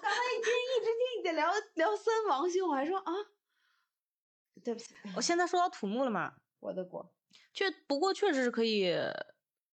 [0.00, 3.12] 刚才一听一直听你在聊聊三王星，我还说啊，
[4.62, 7.14] 对不起，我现在说到土木了嘛，我的国。
[7.54, 8.92] 确不过确实是可以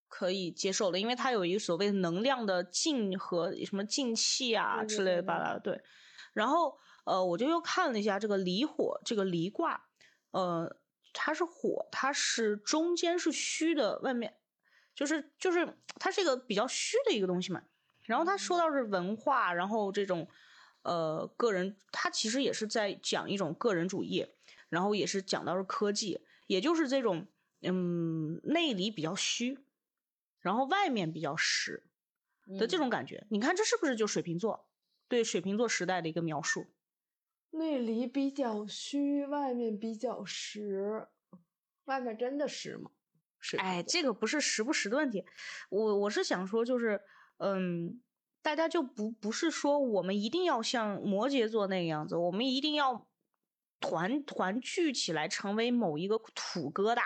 [0.08, 5.82] 可以接受的，因为它有一个所谓的能量的进和什么进气啊之类的对巴拉的，对。
[6.34, 9.90] 然后呃，我就又看了一下这个离火这个离卦，
[10.32, 10.78] 呃，
[11.12, 14.38] 它是火，它是中间是虚的，外面
[15.02, 17.64] 就是就是它是一个比较虚的一个东西嘛。
[18.04, 20.28] 然后他说到是文化，然后这种
[20.84, 24.28] 呃个人，他其实也是在讲一种个人主义，
[24.70, 27.26] 然后也是讲到是科技，也就是这种
[27.62, 29.58] 嗯内里比较虚，
[30.40, 31.84] 然后外面比较实
[32.60, 33.26] 的这种感觉。
[33.30, 34.68] 你看这是不是就水瓶座
[35.08, 36.68] 对水瓶座时代的一个描述？
[37.50, 41.08] 内里比较虚，外面比较实，
[41.86, 42.92] 外面真的实吗？
[43.42, 45.26] 是哎，这个不是时不时的问题，
[45.70, 47.02] 我我是想说，就是
[47.38, 48.02] 嗯，
[48.42, 53.10] 大家就不不是说我们一定要像摩羯座那个样子，我们一定要
[53.80, 57.02] 团团聚起来成为某一个土疙瘩，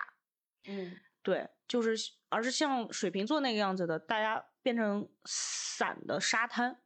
[0.67, 0.97] 嗯。
[1.23, 1.97] 对，就是
[2.29, 6.79] 而是像水瓶座那个样子的，大家变成散的沙滩，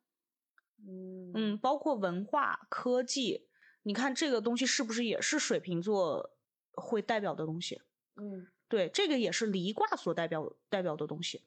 [0.87, 3.49] 嗯嗯，包括文化、科技，
[3.83, 6.37] 你看这个东西是不是也是水瓶座
[6.71, 7.81] 会代表的东西？
[8.15, 11.43] 嗯对，这个也是离卦所代表代表的东西。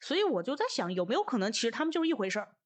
[0.00, 2.56] 所以我就在想，有没有可能其实他们就是一回事儿？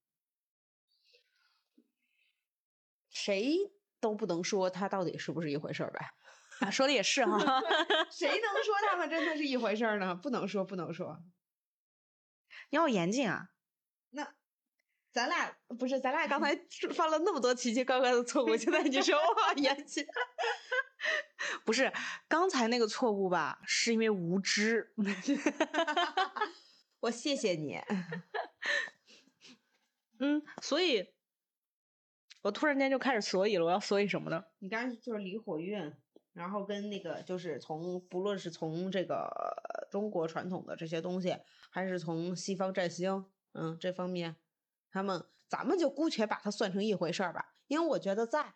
[3.10, 6.14] 谁都不能说他到底是不是一回事儿呗。
[6.60, 7.38] 啊，说的也是哈。
[8.10, 10.14] 谁能说他们真的是一回事儿呢？
[10.14, 11.18] 不能说，不能说。
[12.70, 13.50] 你要严谨啊！
[14.10, 14.34] 那
[15.12, 16.56] 咱俩不是，咱俩刚 才
[16.94, 20.06] 犯了那么多奇奇怪怪的错误，现在你说我好严谨。
[21.64, 21.92] 不是
[22.28, 23.60] 刚才那个错误吧？
[23.66, 24.94] 是因为无知。
[27.00, 27.80] 我谢谢你。
[30.20, 31.06] 嗯，所以，
[32.42, 33.64] 我突然间就开始所以了。
[33.64, 34.44] 我要所以什么呢？
[34.58, 35.94] 你刚才就是离火运，
[36.32, 39.30] 然后跟那个就是从不论是从这个
[39.90, 41.36] 中国传统的这些东西，
[41.70, 44.34] 还是从西方占星，嗯，这方面，
[44.90, 47.52] 他们咱们就姑且把它算成一回事儿吧。
[47.68, 48.54] 因为我觉得在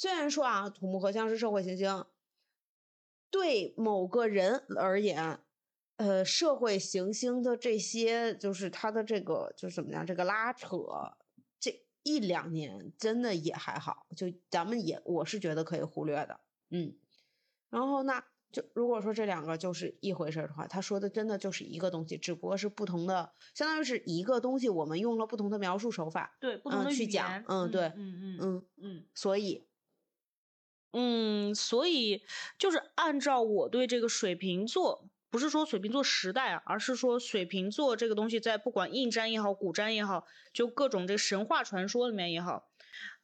[0.00, 2.06] 虽然说啊，土木合相是社会行星，
[3.30, 5.40] 对某个人而言，
[5.96, 10.78] 呃社会行星的这些，就是它的这个就是怎么样，这个拉扯，
[11.58, 16.96] 这一两年真的也还好，就咱们也我是觉得可以忽略的，嗯。
[17.68, 29.68] 然后那就如果说这两个就是一回事儿的话，他说的真的就是一个东西，只不过是不同的，相当于是一个东西，我们用了不同的描述手法，对，不同的嗯去讲嗯对嗯嗯嗯，嗯所以
[30.92, 32.22] 嗯，所以
[32.58, 42.68] 就是按照我对这个水瓶座，不是说水瓶座时代啊，而是说水瓶座这个东西在不管印占也好，古占也好，就各种这神话传说里面也好，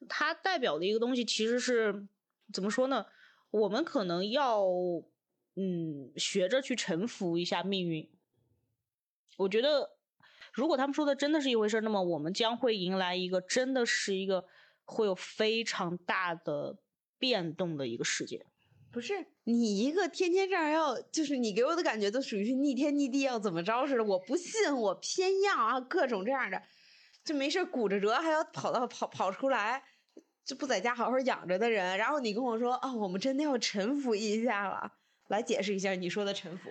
[0.09, 2.07] 它代表的一个东西其实是
[2.53, 3.07] 怎么说呢？
[3.51, 4.65] 我们可能要
[5.57, 8.09] 嗯学着去臣服一下命运。
[9.39, 9.91] 我觉得，
[10.53, 14.47] 如果他们说的真的是一回事，那么我们将会迎来一个真的是一个
[14.85, 16.79] 会有非常大的
[17.19, 18.47] 变动的一个世界。
[18.93, 26.63] 不是你一个天天这样要，就是你给我的感觉都属于是逆天逆地要怎么着似的，我不信，我偏要啊，各种这样的，
[27.23, 29.83] 就没事儿鼓着折还要跑到跑跑出来，
[30.45, 34.93] 就不在家好好养着的人，然后你跟我说啊、我们真的要臣服一下了，
[35.29, 36.71] 来解释一下你说的臣服。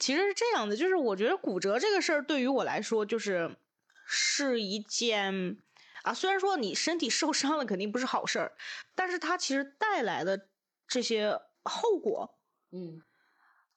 [0.00, 3.56] 其实是这样的，就是我觉得骨折这个事儿对于我来说，就是
[4.04, 5.58] 是一件
[6.02, 8.52] 啊，虽然说你身体受伤了肯定不是好事儿，
[8.94, 10.48] 但是它其实带来的
[10.86, 12.38] 这些后果，
[12.72, 13.02] 嗯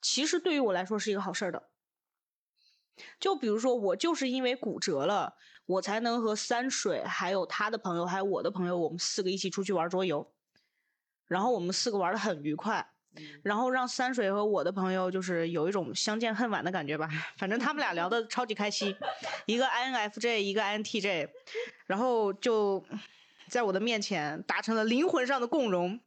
[0.00, 1.70] 其实对于我来说是一个好事儿的。
[3.18, 5.34] 就比如说，我就是因为骨折了，
[5.66, 10.32] 我才能和三水还有他的朋友还有我的朋友，我们四个一起出去玩桌游，
[11.26, 12.90] 然后我们四个玩的很愉快。
[13.44, 17.08] 然后让三水和我的朋友就是有一种相见恨晚的感觉吧，
[17.38, 18.92] 反正他们俩聊的超级开心，
[19.46, 21.30] 一个 INFJ，一个 INTJ，
[21.86, 22.84] 然后就
[23.48, 26.00] 在我的面前达成了灵魂上的共融，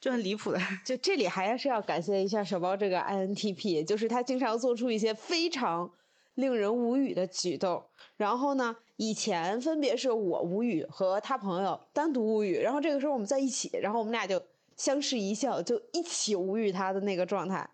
[0.00, 0.60] 就很离谱的。
[0.84, 5.90] 就这里还是要感谢一下小包这个 INTP，就是他经常做出一些非常
[6.34, 7.86] 令人无语的举动。
[8.16, 14.42] 然后呢，以前分别是我无语和他朋友单独无语，然后这个时候我们在一起，然后我们俩就
[14.76, 17.70] 相视一笑，就一起无语他的那个状态，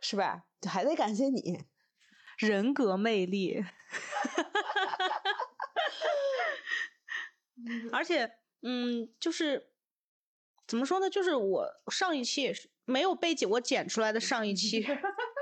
[0.00, 0.44] 是吧？
[0.60, 1.64] 就还得感谢你。
[2.38, 3.64] 人格魅力，
[7.92, 8.30] 而且，
[8.62, 9.70] 嗯，就是
[10.66, 11.08] 怎么说呢？
[11.08, 14.86] 就是我上一期也是没有被剪我剪出来的上一期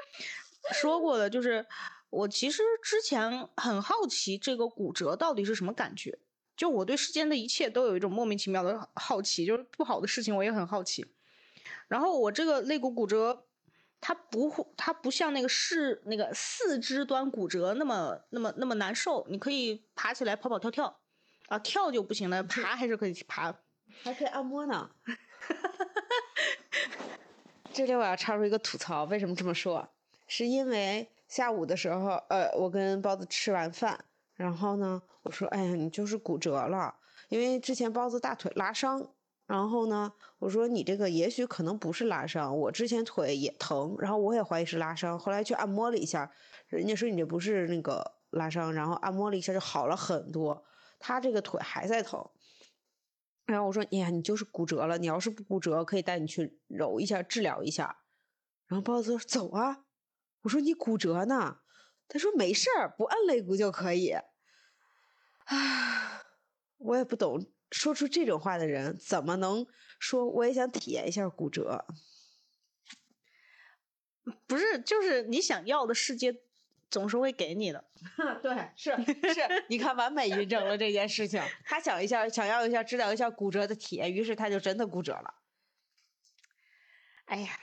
[0.73, 1.67] 说过的，就是
[2.11, 6.19] 我其实之前很好奇这个骨折到底是什么感觉。
[6.55, 11.07] 就我对世间的一切都有一种莫名其妙的好奇，就是不好的事情我也很好奇。
[11.89, 13.47] 然后我这个肋骨骨折，
[14.03, 21.01] 它不会，它不像那个是那个四肢端骨折那么那么那么难受，你可以爬起来跑跑跳跳，
[21.47, 23.55] 啊跳就不行了，爬还是可以爬。
[24.03, 24.91] 还可以按摩呢。
[27.73, 29.89] 这里我要插入一个吐槽，为什么这么说？
[30.27, 36.97] 是因为下午的时候，呃，我跟包子吃完饭，然后呢，我说，哎呀，你就是骨折了，
[37.29, 39.09] 因为之前包子大腿拉伤，
[39.53, 46.33] 然后呢，我说你这个也许可能不是拉伤，我之前腿也疼，然后我也怀疑是拉伤，后来去按摩了一下，
[46.69, 50.65] 人家说你这不是那个拉伤，然后按摩了一下就好了很多，
[50.99, 52.31] 他这个腿还在疼。
[53.45, 57.99] 然后我说：“哎呀，你就是骨折了，你要是不骨折，可以带你去揉一下，治疗一下。”
[58.69, 59.85] 然后包子说：“走啊！”
[60.45, 61.59] 我说：“你骨折呢？”
[62.09, 64.15] 他说：“没事儿，不按肋骨就可以。”
[65.45, 66.23] 啊，
[66.79, 69.67] 我也不懂，说出这种话的人怎么能
[69.99, 71.85] 说我也想体验一下骨折？
[74.47, 76.33] 不是，就是你想要的世界
[76.89, 77.85] 总是会给你的。
[78.41, 78.91] 对，是
[79.35, 81.43] 是，你看完美印证了这件事情。
[81.65, 85.35] 他想一下，想要一下治疗一下骨折的体验，于是他就真的骨折了。
[87.25, 87.59] 哎呀，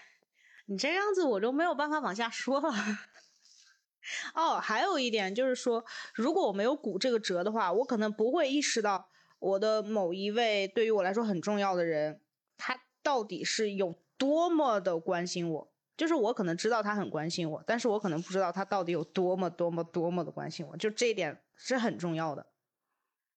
[0.65, 2.73] 你这样子我就没有办法往下说了。
[4.33, 12.21] 哦，还有一点就是说，如果我没有骨这个折的话，我可能不会意识到我的某一位对于我来说很重要的人，
[12.57, 15.73] 他到底是有多么的关心我。
[15.97, 22.47] 就是我可能知道他很关心我，但是我可能不知道他到底有多么多么多么的关心我，就这一点是很重要的。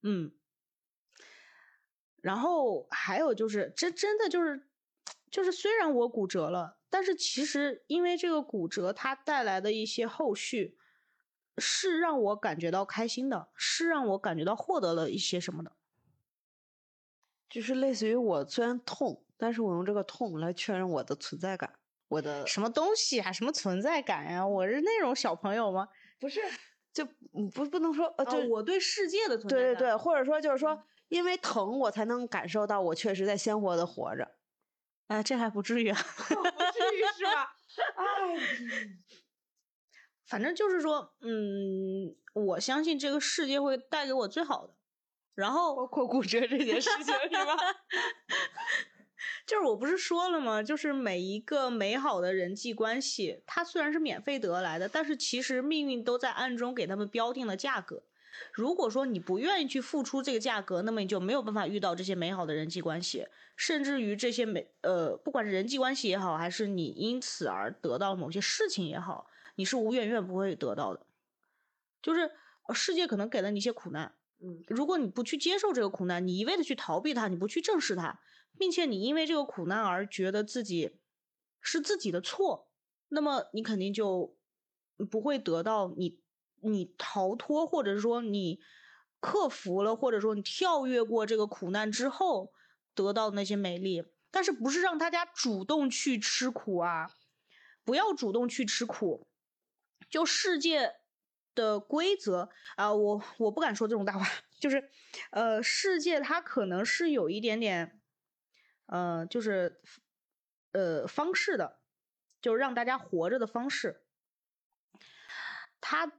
[0.02, 0.32] 嗯，
[2.20, 4.68] 然后还有就是，这真的就是，
[5.28, 10.78] 就是虽然我骨折了，但是其实因为这个骨折，它带来的一些后续，
[11.58, 15.72] 是让我感觉到开心的，是让我感觉到获得了一些什么的。
[17.52, 21.70] 就是类似于我虽然痛，但是我用这个痛来确认我的存在感。
[22.08, 23.30] 我的什么东西啊？
[23.30, 25.86] 什么存在感呀、我是那种小朋友吗？
[26.18, 26.40] 不是，
[26.94, 29.64] 就嗯不不能说呃，就、哦我对世界的存在感。
[29.66, 34.36] 对对对，或者说就是说，因为疼我才能感受到我确实在鲜活的活着，
[35.08, 35.98] 哎，这还不至于啊。
[36.26, 37.54] 不至于是吧？
[37.96, 38.36] 哎，
[40.24, 44.74] 反正就是说，嗯，我相信这个世界会带给我最好的。
[45.34, 47.56] 然后包括骨折这件事情是吧？
[49.46, 50.62] 就是我不是说了吗？
[50.62, 58.02] 就是每一个美好的人际关系，它虽然是免费得来的，但是其实命运都在暗中给他们标定了价格。
[58.52, 63.26] 如果说你不愿意去付出这个价格，那么你就没有办法遇到这些美好的人际关系，
[63.56, 69.26] 甚至于这些美呃，不管是人际关系也好，还是你因此而得到某些事情也好，
[69.56, 71.04] 你是无远远不会得到的。
[72.00, 72.30] 就是
[72.72, 74.14] 世界可能给了你一些苦难，
[74.66, 78.20] 如果你不去接受这个苦难，你一味的去逃避它，你不去正视它，
[78.58, 80.98] 并且你因为这个苦难而觉得自己
[81.60, 82.68] 是自己的错，
[83.08, 84.36] 那么你肯定就
[85.10, 86.20] 不会得到你
[86.60, 88.58] 你逃脱，或者说你
[89.20, 92.52] 克服了，或者说你跳跃过这个苦难之后
[92.94, 94.04] 得到的那些美丽。
[94.30, 97.10] 但是不是让大家主动去吃苦啊？
[97.84, 99.26] 不要主动去吃苦，
[100.08, 101.01] 就世界。
[101.54, 104.26] 的规则啊，我我不敢说这种大话，
[104.58, 104.90] 就是
[105.30, 108.00] 呃，世界它可能是有一点点，
[108.86, 109.80] 呃，就是
[110.72, 111.80] 呃方式的，
[112.40, 114.04] 就是让大家活着的方式，
[115.80, 116.12] 他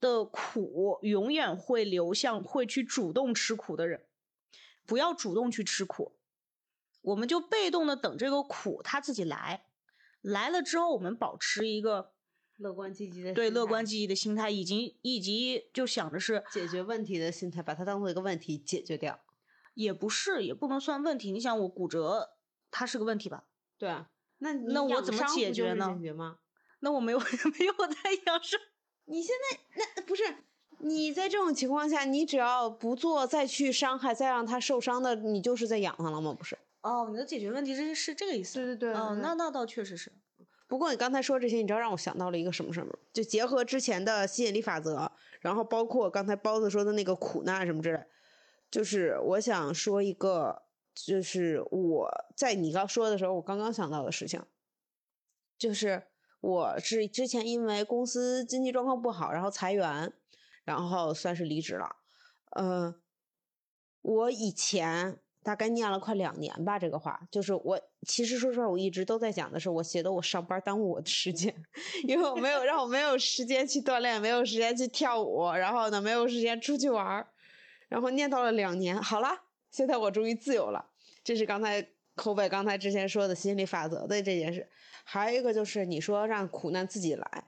[0.00, 4.06] 的苦永远会流向会去主动吃苦的人，
[4.84, 6.18] 不要主动去吃苦，
[7.00, 9.64] 我们就被动的等这个苦它自己来，
[10.20, 12.12] 来了之后我们保持一个。
[12.58, 19.20] 乐观积极的对乐观积极的心态，以及以及就想着是解决问题的心态，把它当做一个问题解决掉，
[19.74, 21.30] 也不是，也不能算问题。
[21.30, 22.30] 你想我骨折，
[22.70, 23.44] 它是个问题吧？
[23.78, 25.94] 对啊，那那我怎么解决呢？
[25.96, 26.38] 解决吗？
[26.80, 27.18] 那我没有
[27.58, 28.60] 没有在养生。
[29.06, 29.58] 你现在
[29.96, 30.22] 那不是
[30.80, 36.34] 你在这种情况下，你只要不做再去伤害，再让它受伤的，你就是在养它了吗？
[36.34, 36.58] 不是？
[36.82, 38.54] 哦，你的解决问题是是这个意思？
[38.54, 38.94] 对对对。
[38.94, 40.12] 哦，那那倒确实是。
[40.68, 42.96] 不过你刚才说这些，你知道让我想到了一个什么什么？
[43.12, 45.10] 就结合之前的吸引力法则，
[45.40, 48.04] 然后包括刚才包子说的那个苦难什么之类，
[48.70, 50.64] 就是我想说一个，
[50.94, 54.42] 就是我在你刚说的时候，我刚刚想到的事情，
[55.58, 56.02] 就是
[56.40, 60.12] 我是之前因为公司经济状况不好，然后裁员，
[60.64, 61.96] 然后算是离职了。
[62.50, 63.00] 嗯，
[64.02, 65.18] 我以前。
[65.48, 71.54] 大概念了快两年吧，这个话就是我其实说实话，我一直都在讲的是我觉得我上班耽误我的时间，
[72.06, 77.26] 因为我没有让我没有时间去锻炼，没有时间去跳舞，然后呢没有时间出去玩儿，
[77.88, 79.30] 然后念叨了两年，好了，
[79.70, 80.90] 现在我终于自由了。
[81.24, 81.82] 这是刚才
[82.14, 84.68] 口北刚才之前说的心理法则的这件事，
[85.02, 87.44] 还有一个就是你说让苦难自己来，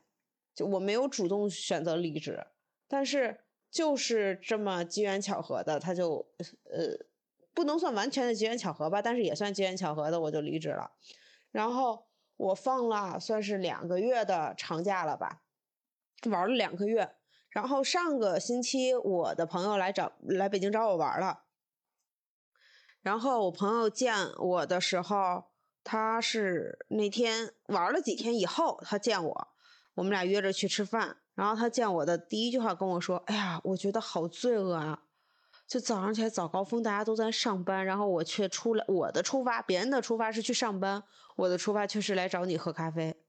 [0.54, 2.46] 就我没有主动选择离职，
[2.88, 3.40] 但是
[3.70, 6.26] 就是这么机缘巧合的，他就
[6.64, 7.09] 呃。
[7.60, 10.92] 不能算完全的机缘巧合吧，但是也算机缘巧合的，我就离职了。
[11.50, 12.06] 然后
[12.38, 15.42] 我放了算是两个月的长假了吧，
[16.30, 17.16] 玩了两个月。
[17.50, 21.42] 然后上个星期我的朋友来找来北京找我玩了。
[23.02, 25.44] 然后我朋友见我的时候，
[25.84, 29.48] 他是那天玩了几天以后，他见我，
[29.96, 31.18] 我们俩约着去吃饭。
[31.34, 35.02] 然后他见我的第一句话跟我说：“哎呀，我觉得好罪恶啊。”
[35.70, 38.84] 就早上起来早高峰，大家都在上班，然后我却出来。
[38.88, 41.04] 我的出发，别人的出发是去上班，
[41.36, 43.22] 我的出发却是来找你喝咖啡。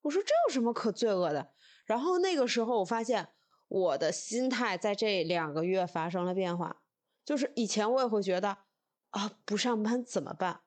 [0.00, 1.50] 我说这有什么可罪恶的？
[1.84, 3.28] 然后那个时候我发现
[3.68, 6.78] 我的心态在这两个月发生了变化。
[7.26, 8.56] 就是以前我也会觉得
[9.10, 10.60] 啊，不上班怎么办？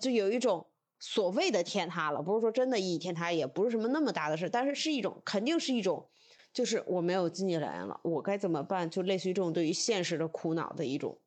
[0.00, 6.08] 就有一种所谓的天塌了，不是说真的意义天塌，也不是什么那么大的事，但是是一种肯定是一种。
[6.56, 8.88] 就是我没有经济来源了，我该怎么办？
[8.88, 11.20] 就类似于这种对于现实的苦恼的一种。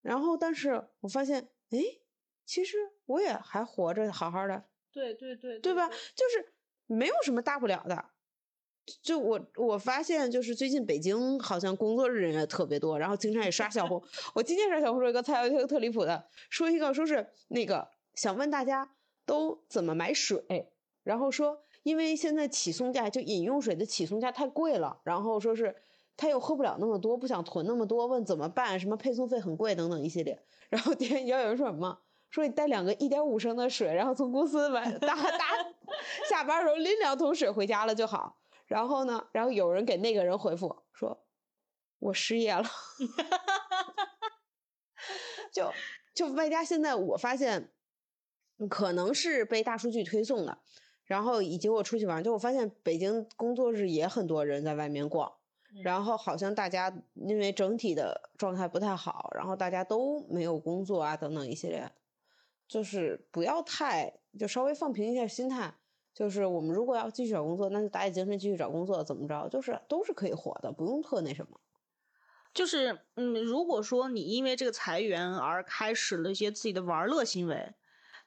[0.00, 1.80] 然后，但是我发现，哎，
[2.46, 2.76] 其实
[3.06, 4.64] 我也还活着，好好的。
[4.92, 5.88] 对对对，对吧？
[5.88, 6.54] 就是
[6.86, 8.10] 没有什么大不了的。
[9.02, 14.00] 就我我发现，就是最近北京好像工作日人也特别多，然后经常也刷小红。
[14.36, 18.94] 我今天刷小红书一个特特特离谱的，说一个说是那个想问大家
[19.26, 20.70] 都怎么买水，
[21.02, 21.64] 然后说。
[21.82, 25.74] 因为现在起送价就饮用水的起送价太贵了，然后说是
[26.16, 28.78] 他又喝不了那么多，不想囤那么多，问怎么办？
[28.78, 30.42] 什么配送费很贵等等一系列。
[30.68, 31.98] 然后店要有人说什么？
[32.28, 35.46] 说你带两个一点五升的水，然后从公司买打打
[36.28, 38.36] 下班的时候拎两桶水回家了就好。
[38.66, 41.24] 然后呢，然后有人给那个人回复说，
[41.98, 42.64] 我失业了。
[45.50, 45.72] 就
[46.14, 47.72] 就外加现在我发现，
[48.68, 50.58] 可能是被大数据推送的。
[51.10, 55.32] 然后以及我出去玩，就我发现北京工作日也很多人在外面逛，
[55.82, 61.90] 然后好像大家因为整体的状态不太好，然后大家都没有工作啊等等一系列，
[62.68, 65.74] 就是不要太就稍微放平一下心态，
[66.14, 71.58] 就是我们如果要继续找工作，那就打起精神继续找工作，怎么着，就是都是可以活的，不用特那什么。
[72.54, 77.74] 就是，嗯，如果说你因为这个裁员而开始了一些自己的玩乐行为，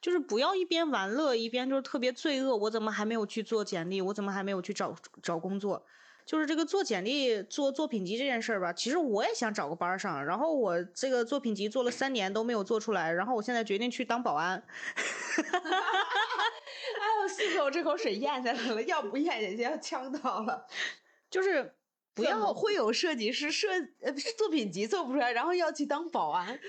[0.04, 2.54] 就是不要一边玩乐一边就是特别罪恶。
[2.54, 4.02] 我怎么还没有去做简历？
[4.02, 5.82] 我怎么还没有去找找工作？
[6.26, 10.22] 就是这个做简历、做作品集这件事儿吧，其实我也想找个班儿上。
[10.26, 14.62] 然后我这个作品集做了三年都没有做出来，然后我现在决定去当保安。
[15.40, 20.66] 哎呦，幸亏我这口水咽下来了，要不咽下去要呛到了。
[21.30, 21.74] 就是
[22.14, 23.68] 不要会有设计师设
[24.02, 26.60] 呃作品集做不出来，然后要去当保安？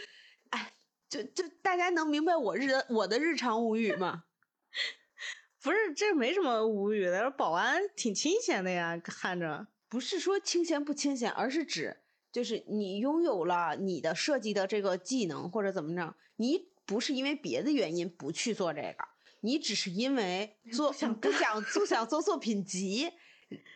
[1.16, 4.26] 哎，就就大家能明白我日我的日常无语吗？
[5.63, 9.68] 不是这没什么无语的，保安挺清闲的呀，看着。
[9.88, 11.97] 不是说清闲不清闲，而是指
[12.32, 19.07] 就是你拥有了你的设计的这个技能或者怎么着，你不是因为别的原因不去做这个，
[19.39, 23.13] 你只是因为做想不想不想做作品集，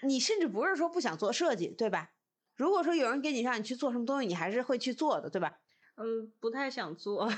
[0.04, 2.12] 你甚至不是说不想做设计，对吧？
[2.56, 5.60] 如果说有人给你让你去做什么东西，你还是会去做的，对吧？
[6.02, 7.30] 嗯，不太想做。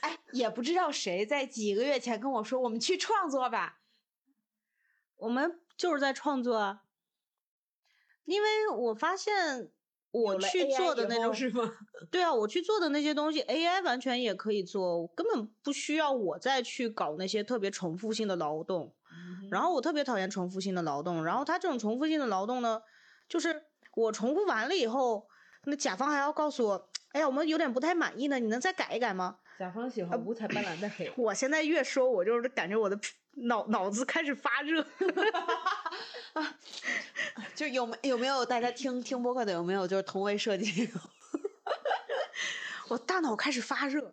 [0.00, 3.78] 哎，也不知道谁在几个月前跟我说，我们去创作吧。
[5.16, 6.82] 我们就是在创作啊，
[8.24, 9.70] 因为我发现
[10.10, 11.72] 我去做的那种是吗？
[12.10, 18.92] 对啊，我去做的那些东西，AI 完全也可以做，根本不需要我再去搞那些特别重复性的劳动。
[19.50, 22.82] 然后我特别讨厌重复性的劳动，然后他这种重复性的劳动呢，
[23.28, 25.28] 就是我重复完了以后，
[25.66, 29.38] 那甲方还要告诉我，哎呀，我们有点不太满意呢，你能再改一改吗？
[29.58, 31.12] 甲方喜欢五彩斑斓的黑。
[31.16, 32.98] 我现在越说，我就是感觉我的
[33.48, 34.82] 脑脑子开始发热。
[36.34, 36.56] 啊
[37.54, 40.90] 就有没有没有大家听听播客的有没有就是同为设计？
[42.88, 44.12] 我大脑开始发热，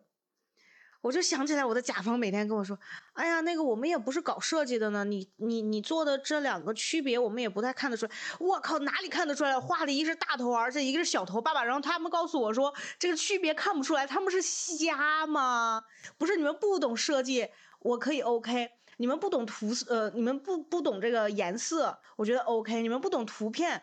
[1.02, 2.78] 我就想起来我的甲方每天跟我说
[3.14, 9.60] ：“哎呀，那个我们也不是搞设计的呢，你你你做的这两个区别我们也不太看得出来。”我靠，哪里看得出来？
[9.60, 15.84] 画的一个是大头儿子，一个是小头爸爸，然后他们告诉我说这个区别看不出来，他们是瞎吗？
[16.18, 17.50] 不是你们不懂设计，
[17.80, 18.72] 我可以 OK。
[18.98, 22.84] 你们不懂图，呃，你们不不懂这个颜色，我觉得 OK。
[22.84, 23.82] 你们不懂图片，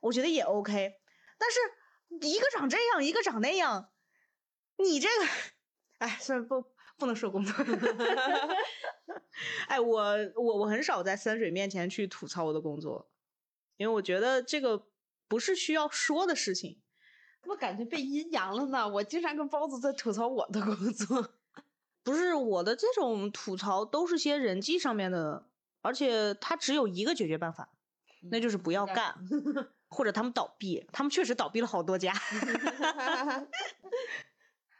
[0.00, 0.94] 我觉得也 OK。
[1.36, 3.90] 但是一个长这样，一个长那样，
[4.78, 5.26] 你这个，
[6.04, 6.62] 哎，算了，不
[6.98, 7.54] 不能说工作。
[9.68, 13.10] 哎，我我我很少在三水面前去吐槽我的工作，
[13.78, 14.86] 因为我觉得这个
[15.26, 16.82] 不是需要说的事情。
[17.40, 18.86] 怎么感觉被阴阳了呢。
[18.86, 21.34] 我经常跟包子在吐槽我的工作。
[22.04, 25.48] 不是我的这种吐槽都是些人际上面的，
[25.80, 27.70] 而且他只有一个解决办法，
[28.30, 29.14] 那就是不要干，
[29.88, 30.86] 或者他们倒闭。
[30.92, 32.12] 他们确实倒闭了好多家，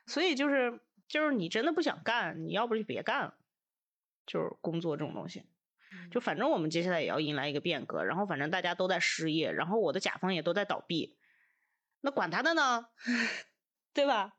[0.07, 0.79] 所以就是
[1.09, 3.35] 就是你真的不想干，你要不就别干了。
[4.27, 5.43] 就是工作这种东西，
[6.11, 11.19] 就反正我们接下来也要迎来一个变革，然后反正大家都在失业，然后我的甲方也都在倒闭，
[12.01, 12.87] 那管他的呢，
[13.93, 14.35] 对吧？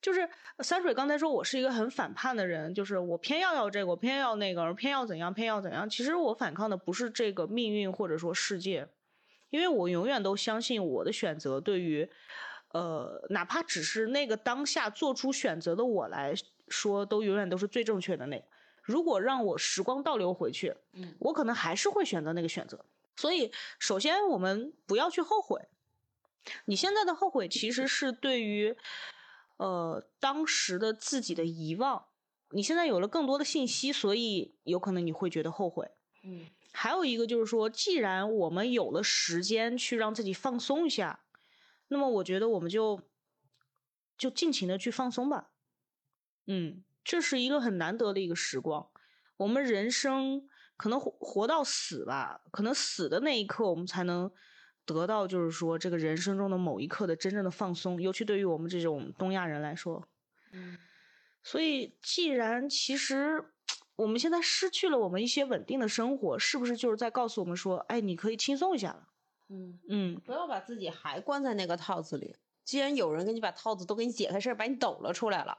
[0.00, 0.30] 就是
[0.60, 5.90] 三水刚才说我是一个很反叛的人，就是我偏要要这个，我偏要那个，偏要怎样，偏要怎样。
[5.90, 8.88] 其实我反抗的不是这个命运或者说世界，
[9.50, 12.08] 因为我永远都相信我的选择对于，
[12.72, 16.34] 呃，哪怕只是那个当下做出选择的我来
[16.68, 18.44] 说，都永远都是最正确的那个。
[18.82, 22.84] 如果让我时光倒流回去，嗯，我可能还是会选择那个选择。
[23.16, 25.68] 所以，首先我们不要去后悔。
[26.64, 28.76] 你现在的后悔其实是对于。
[29.56, 32.06] 呃，当时的自己的遗忘，
[32.52, 35.86] 你现在有了更多的信息，所以有可能你会觉得后悔。
[36.24, 41.20] 嗯，还有一个就是说，既然我们有了时间去让自己放松一下，
[41.90, 43.02] 那么我觉得我们就
[44.16, 45.50] 就尽情的去放松吧。
[46.46, 48.88] 嗯，这是一个很难得的一个时光。
[49.36, 54.32] 我们人生可能活活到死吧，可能死的那一刻，我们才能。
[54.86, 60.08] 得到就是说，这个人生中的某一刻的真正的放松，尤其对于我们这种东亚人来说，
[60.50, 60.76] 嗯，
[61.44, 63.52] 所以既然其实
[63.94, 69.09] 我们现在失去了我们一些稳定的生活，是不是就是在告诉我们说，哎，你可以轻松一下了？
[69.50, 72.36] 嗯嗯，不要把自己还关在那个套子里。
[72.64, 75.58] 既然有人给你把套子都给你解开事儿，把你抖了出来了，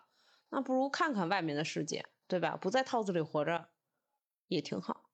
[0.49, 2.55] 那不如看看外面的世界，对吧？
[2.55, 3.69] 不在套子里活着
[4.47, 5.09] 也挺好。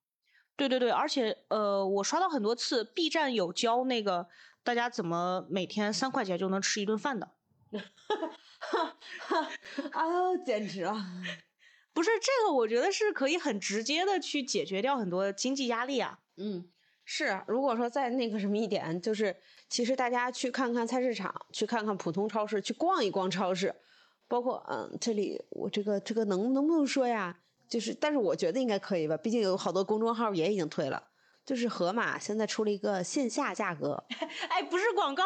[0.54, 4.28] 对对对，而且呃，我刷到很多次，B 站有教那个
[4.62, 7.34] 大家怎么每天三块钱就能吃一顿饭的。
[9.92, 10.94] 哎呦，简直了！
[11.92, 16.20] 不是这个，我觉得是可以很直接的去解决掉很多经济压力啊。
[16.36, 16.70] 嗯，
[17.10, 17.40] 是。
[17.46, 19.34] 如果说再那个什么一点，就是
[19.70, 23.74] 其实大家去看看菜市场，去看看普通超市，去逛一逛超市，
[24.28, 27.34] 包括嗯，这里我这个这个能能不能说呀？
[27.66, 31.02] 就是，但是我觉得应该可以吧，毕竟有好多公众号也已经推了。
[31.46, 34.04] 就是盒马现在出了一个线下价格，
[34.50, 35.24] 哎，不是广告，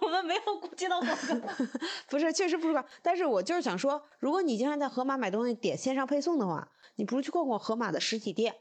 [0.00, 0.40] 我们没有
[0.76, 1.48] 接到广告。
[2.10, 2.90] 不是，确实不是广告。
[3.02, 8.52] 但是我就是想说，如果你经常在盒马买东西点线上配送的话，你不如去逛逛盒马的实体店，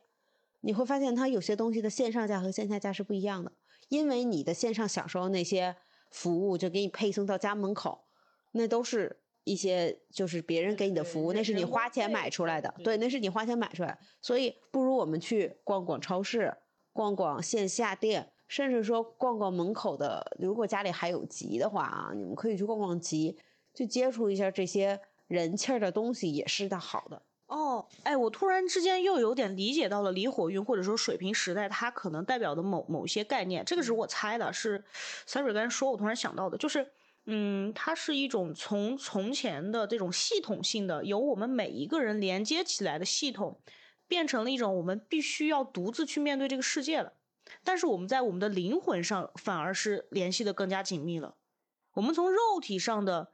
[0.61, 3.51] 你会发现它有些东西的线上价和线下价是不一样的。
[3.87, 5.75] 因为你的线上享受那些
[6.11, 8.05] 服务，就给你配送到家门口，
[8.51, 13.97] 那都是一些就是别人给你的服务，那是你花钱买出来的，对，那是你花钱买出来。
[14.21, 16.55] 所以不如我们去逛逛超市。
[16.91, 23.37] 逛逛线下店，甚至说逛逛门口的，如果家里还有集的话啊，你们可以去逛逛集，
[23.73, 27.21] 去接触一下这些人气儿的东西，也是的好的。
[27.49, 34.83] 哦，哎，我突然之间又有点理解到了离火运或者说水平时代它可能代表的某某些概念，这个是我猜的，是
[35.27, 36.91] Siri 刚才说，我突然想到的，就是，
[37.25, 43.61] 嗯，它是一种从从前的这种系统性的，由我们每一个人连接起来的系统。
[44.07, 47.13] 变成了一种我们必须要独自去面对这个世界了，
[47.63, 51.35] 但是我们在我们的灵魂上反而是联系的更加紧密了。
[51.93, 53.31] 我们从肉体上的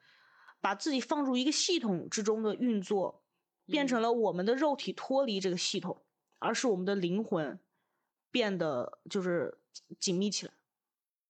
[0.59, 3.24] 把自己放入一个系统之中的运作，
[3.66, 6.01] 变成了我们的肉体脱离这个系统，
[6.39, 7.59] 而是我们的灵魂
[8.32, 9.57] 变得就是
[9.99, 10.53] 紧密起来。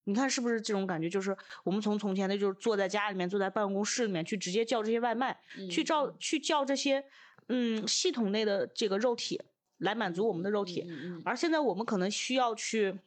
[0.04, 1.10] 你看是不是这种感觉？
[1.10, 7.06] 就是我们从从前的，就是坐在家里面，坐在办公室里面去直接叫这些外卖，嗯去叫去叫这些。
[7.48, 9.40] 嗯，系统内的这个肉体
[9.78, 12.98] 来满足我们的肉体，嗯而现在我们可能需要去，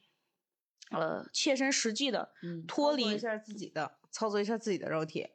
[0.91, 5.27] 呃，切身实际的嗯脱离一下自己的，操作一下自己的肉体。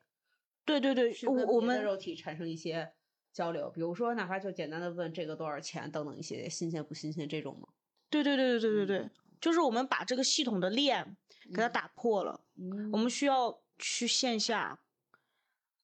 [0.65, 2.95] 对对对，我我们肉体产生一些
[3.35, 7.69] 交流，比如说哪怕就简单的问这个多少钱等等一些新鲜不新鲜这种吗？
[8.09, 11.15] 对对对对对对对，就是我们把这个系统的链
[11.53, 14.81] 给它打破了，嗯我们需要去线下，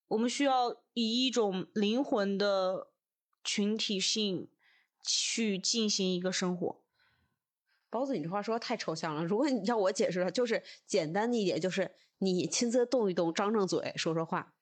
[0.08, 2.86] 我们需要以一种灵魂的。
[3.42, 4.50] 群体性
[5.02, 6.82] 去进行一个生活，
[7.88, 9.24] 包子，你这话说的太抽象了。
[9.24, 14.52] 如果你要我解释，就是简单的一点，就是你亲自动一动，张张嘴，说说话。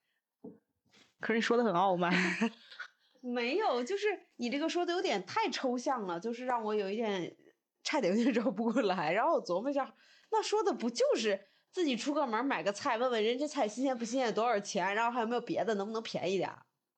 [1.18, 2.12] 可是你说的很傲慢，
[3.20, 4.06] 没有，就是
[4.36, 7.36] 你这个说的有点太抽象了，就是让我有一点
[7.82, 9.12] 差点有点绕不过来。
[9.12, 9.94] 然后我琢磨一下，
[10.30, 11.40] 那说的不就是
[11.72, 16.50] 自己出个门买个菜，问问人家菜新鲜不新鲜，多少钱，然后还有没有别的，能不能便宜点？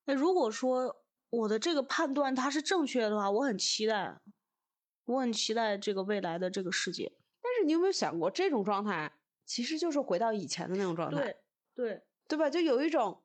[0.05, 0.97] 那如果说。
[1.33, 4.21] 我的这个判断它是正确的话，我很期待，
[5.05, 7.09] 我很期待这个未来的这个世界。
[7.41, 9.13] 但是你有没有想过，这种状态
[9.47, 11.37] 其实就是回到以前的那种状态，对
[11.77, 12.51] 对对吧？
[12.51, 13.23] 就有一种，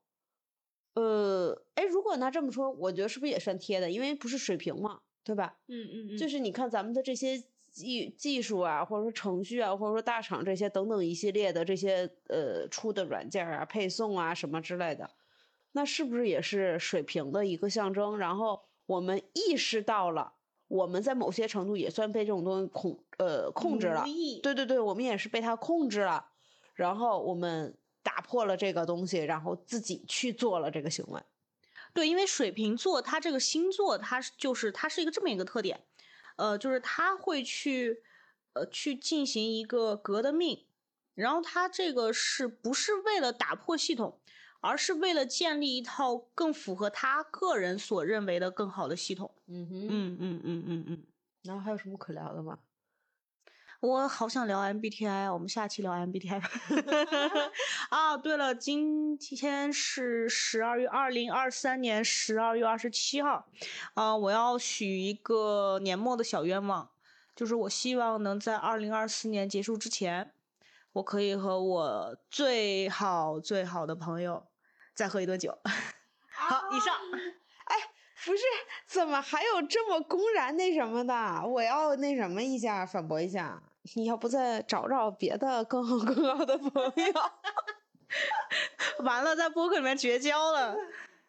[0.95, 3.89] 呃，哎，如果拿这么说，我觉得是不是也算贴的？
[3.91, 5.57] 因为不是水平嘛，对吧？
[5.67, 7.37] 嗯嗯嗯，就是你看咱们的这些
[7.71, 15.09] 技技术啊，或者说程序啊，或者说大厂这些等等一系列的这些呃出的软件啊、配送啊什么之类的。
[15.73, 18.17] 那是不是也是水平的一个象征？
[18.17, 20.31] 然后我们意识到了，
[20.69, 24.05] 我们在某些程度也算被这种东西控呃控制了。
[24.41, 26.27] 对对对，我们也是被它控制了。
[26.75, 31.19] 然后我们打破了这个东西，然后自己去做了这个行为。
[31.91, 35.83] 对，因为水瓶座它这个星座，它就是它是一个这么一个特点，
[36.35, 38.03] 呃，就是它会去
[38.53, 40.67] 呃去进行一个革的命，
[41.15, 44.19] 然后它这个是不是为了打破系统？
[44.61, 49.29] 而是为了建立一套更符合他个人所认为的更好的系统。
[49.45, 51.03] 嗯哼，嗯嗯嗯嗯嗯。
[51.43, 52.57] 然后还有什么可聊的吗？
[53.81, 56.41] 我好想聊 MBTI，我们下期聊 MBTI。
[57.89, 63.45] 啊，对了，今天是十二月二零二三年十二月二十七号，
[63.93, 66.89] 啊，我要许一个年末的小愿望，
[67.35, 70.31] 就是我希望能在二零二四年结束之前，
[70.93, 74.47] 我可以和我最好最好的朋友。
[74.95, 75.59] 再喝一顿酒，
[76.31, 76.95] 好，以上。
[78.25, 78.43] 哎，不是，
[78.87, 81.47] 怎么还有这么公然那什么的？
[81.47, 83.61] 我要那什么一下，反驳一下。
[83.93, 87.13] 你要不再找找别的更好更好的朋友？
[89.05, 90.75] 完了，在播客里面绝交了，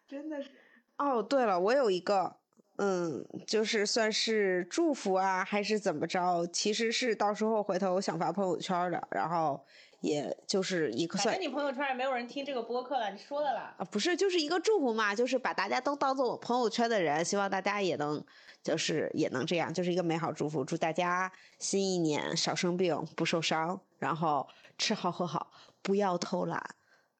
[0.07, 0.49] 真的是。
[0.97, 2.35] 哦，对了，我有一个，
[2.77, 6.47] 嗯，就是算是祝福啊，还是怎么着？
[6.47, 9.63] 其实是到时候回头想发朋友圈的，然后。
[10.01, 13.73] 也就是一个算，反正你朋友圈也没有人听这个播客了，你说的啦。
[13.77, 18.23] 啊，不是，就是一个祝福嘛，就是把大家都当做我朋友圈的人，希望大家也能，
[18.61, 26.63] 就是也能这样，就是一个美好祝福，祝大家新一年少生病，不受伤，然后吃好喝好，不要偷懒。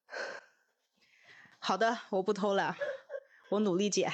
[1.60, 2.76] 好的，我不偷懒，
[3.50, 4.12] 我努力减。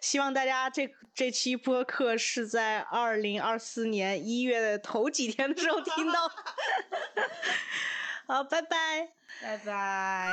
[0.00, 6.30] 希望大家这这期播客是在二零二四年一月的头几天的时候听到。
[8.26, 9.08] 好，拜拜，
[9.42, 10.32] 拜拜。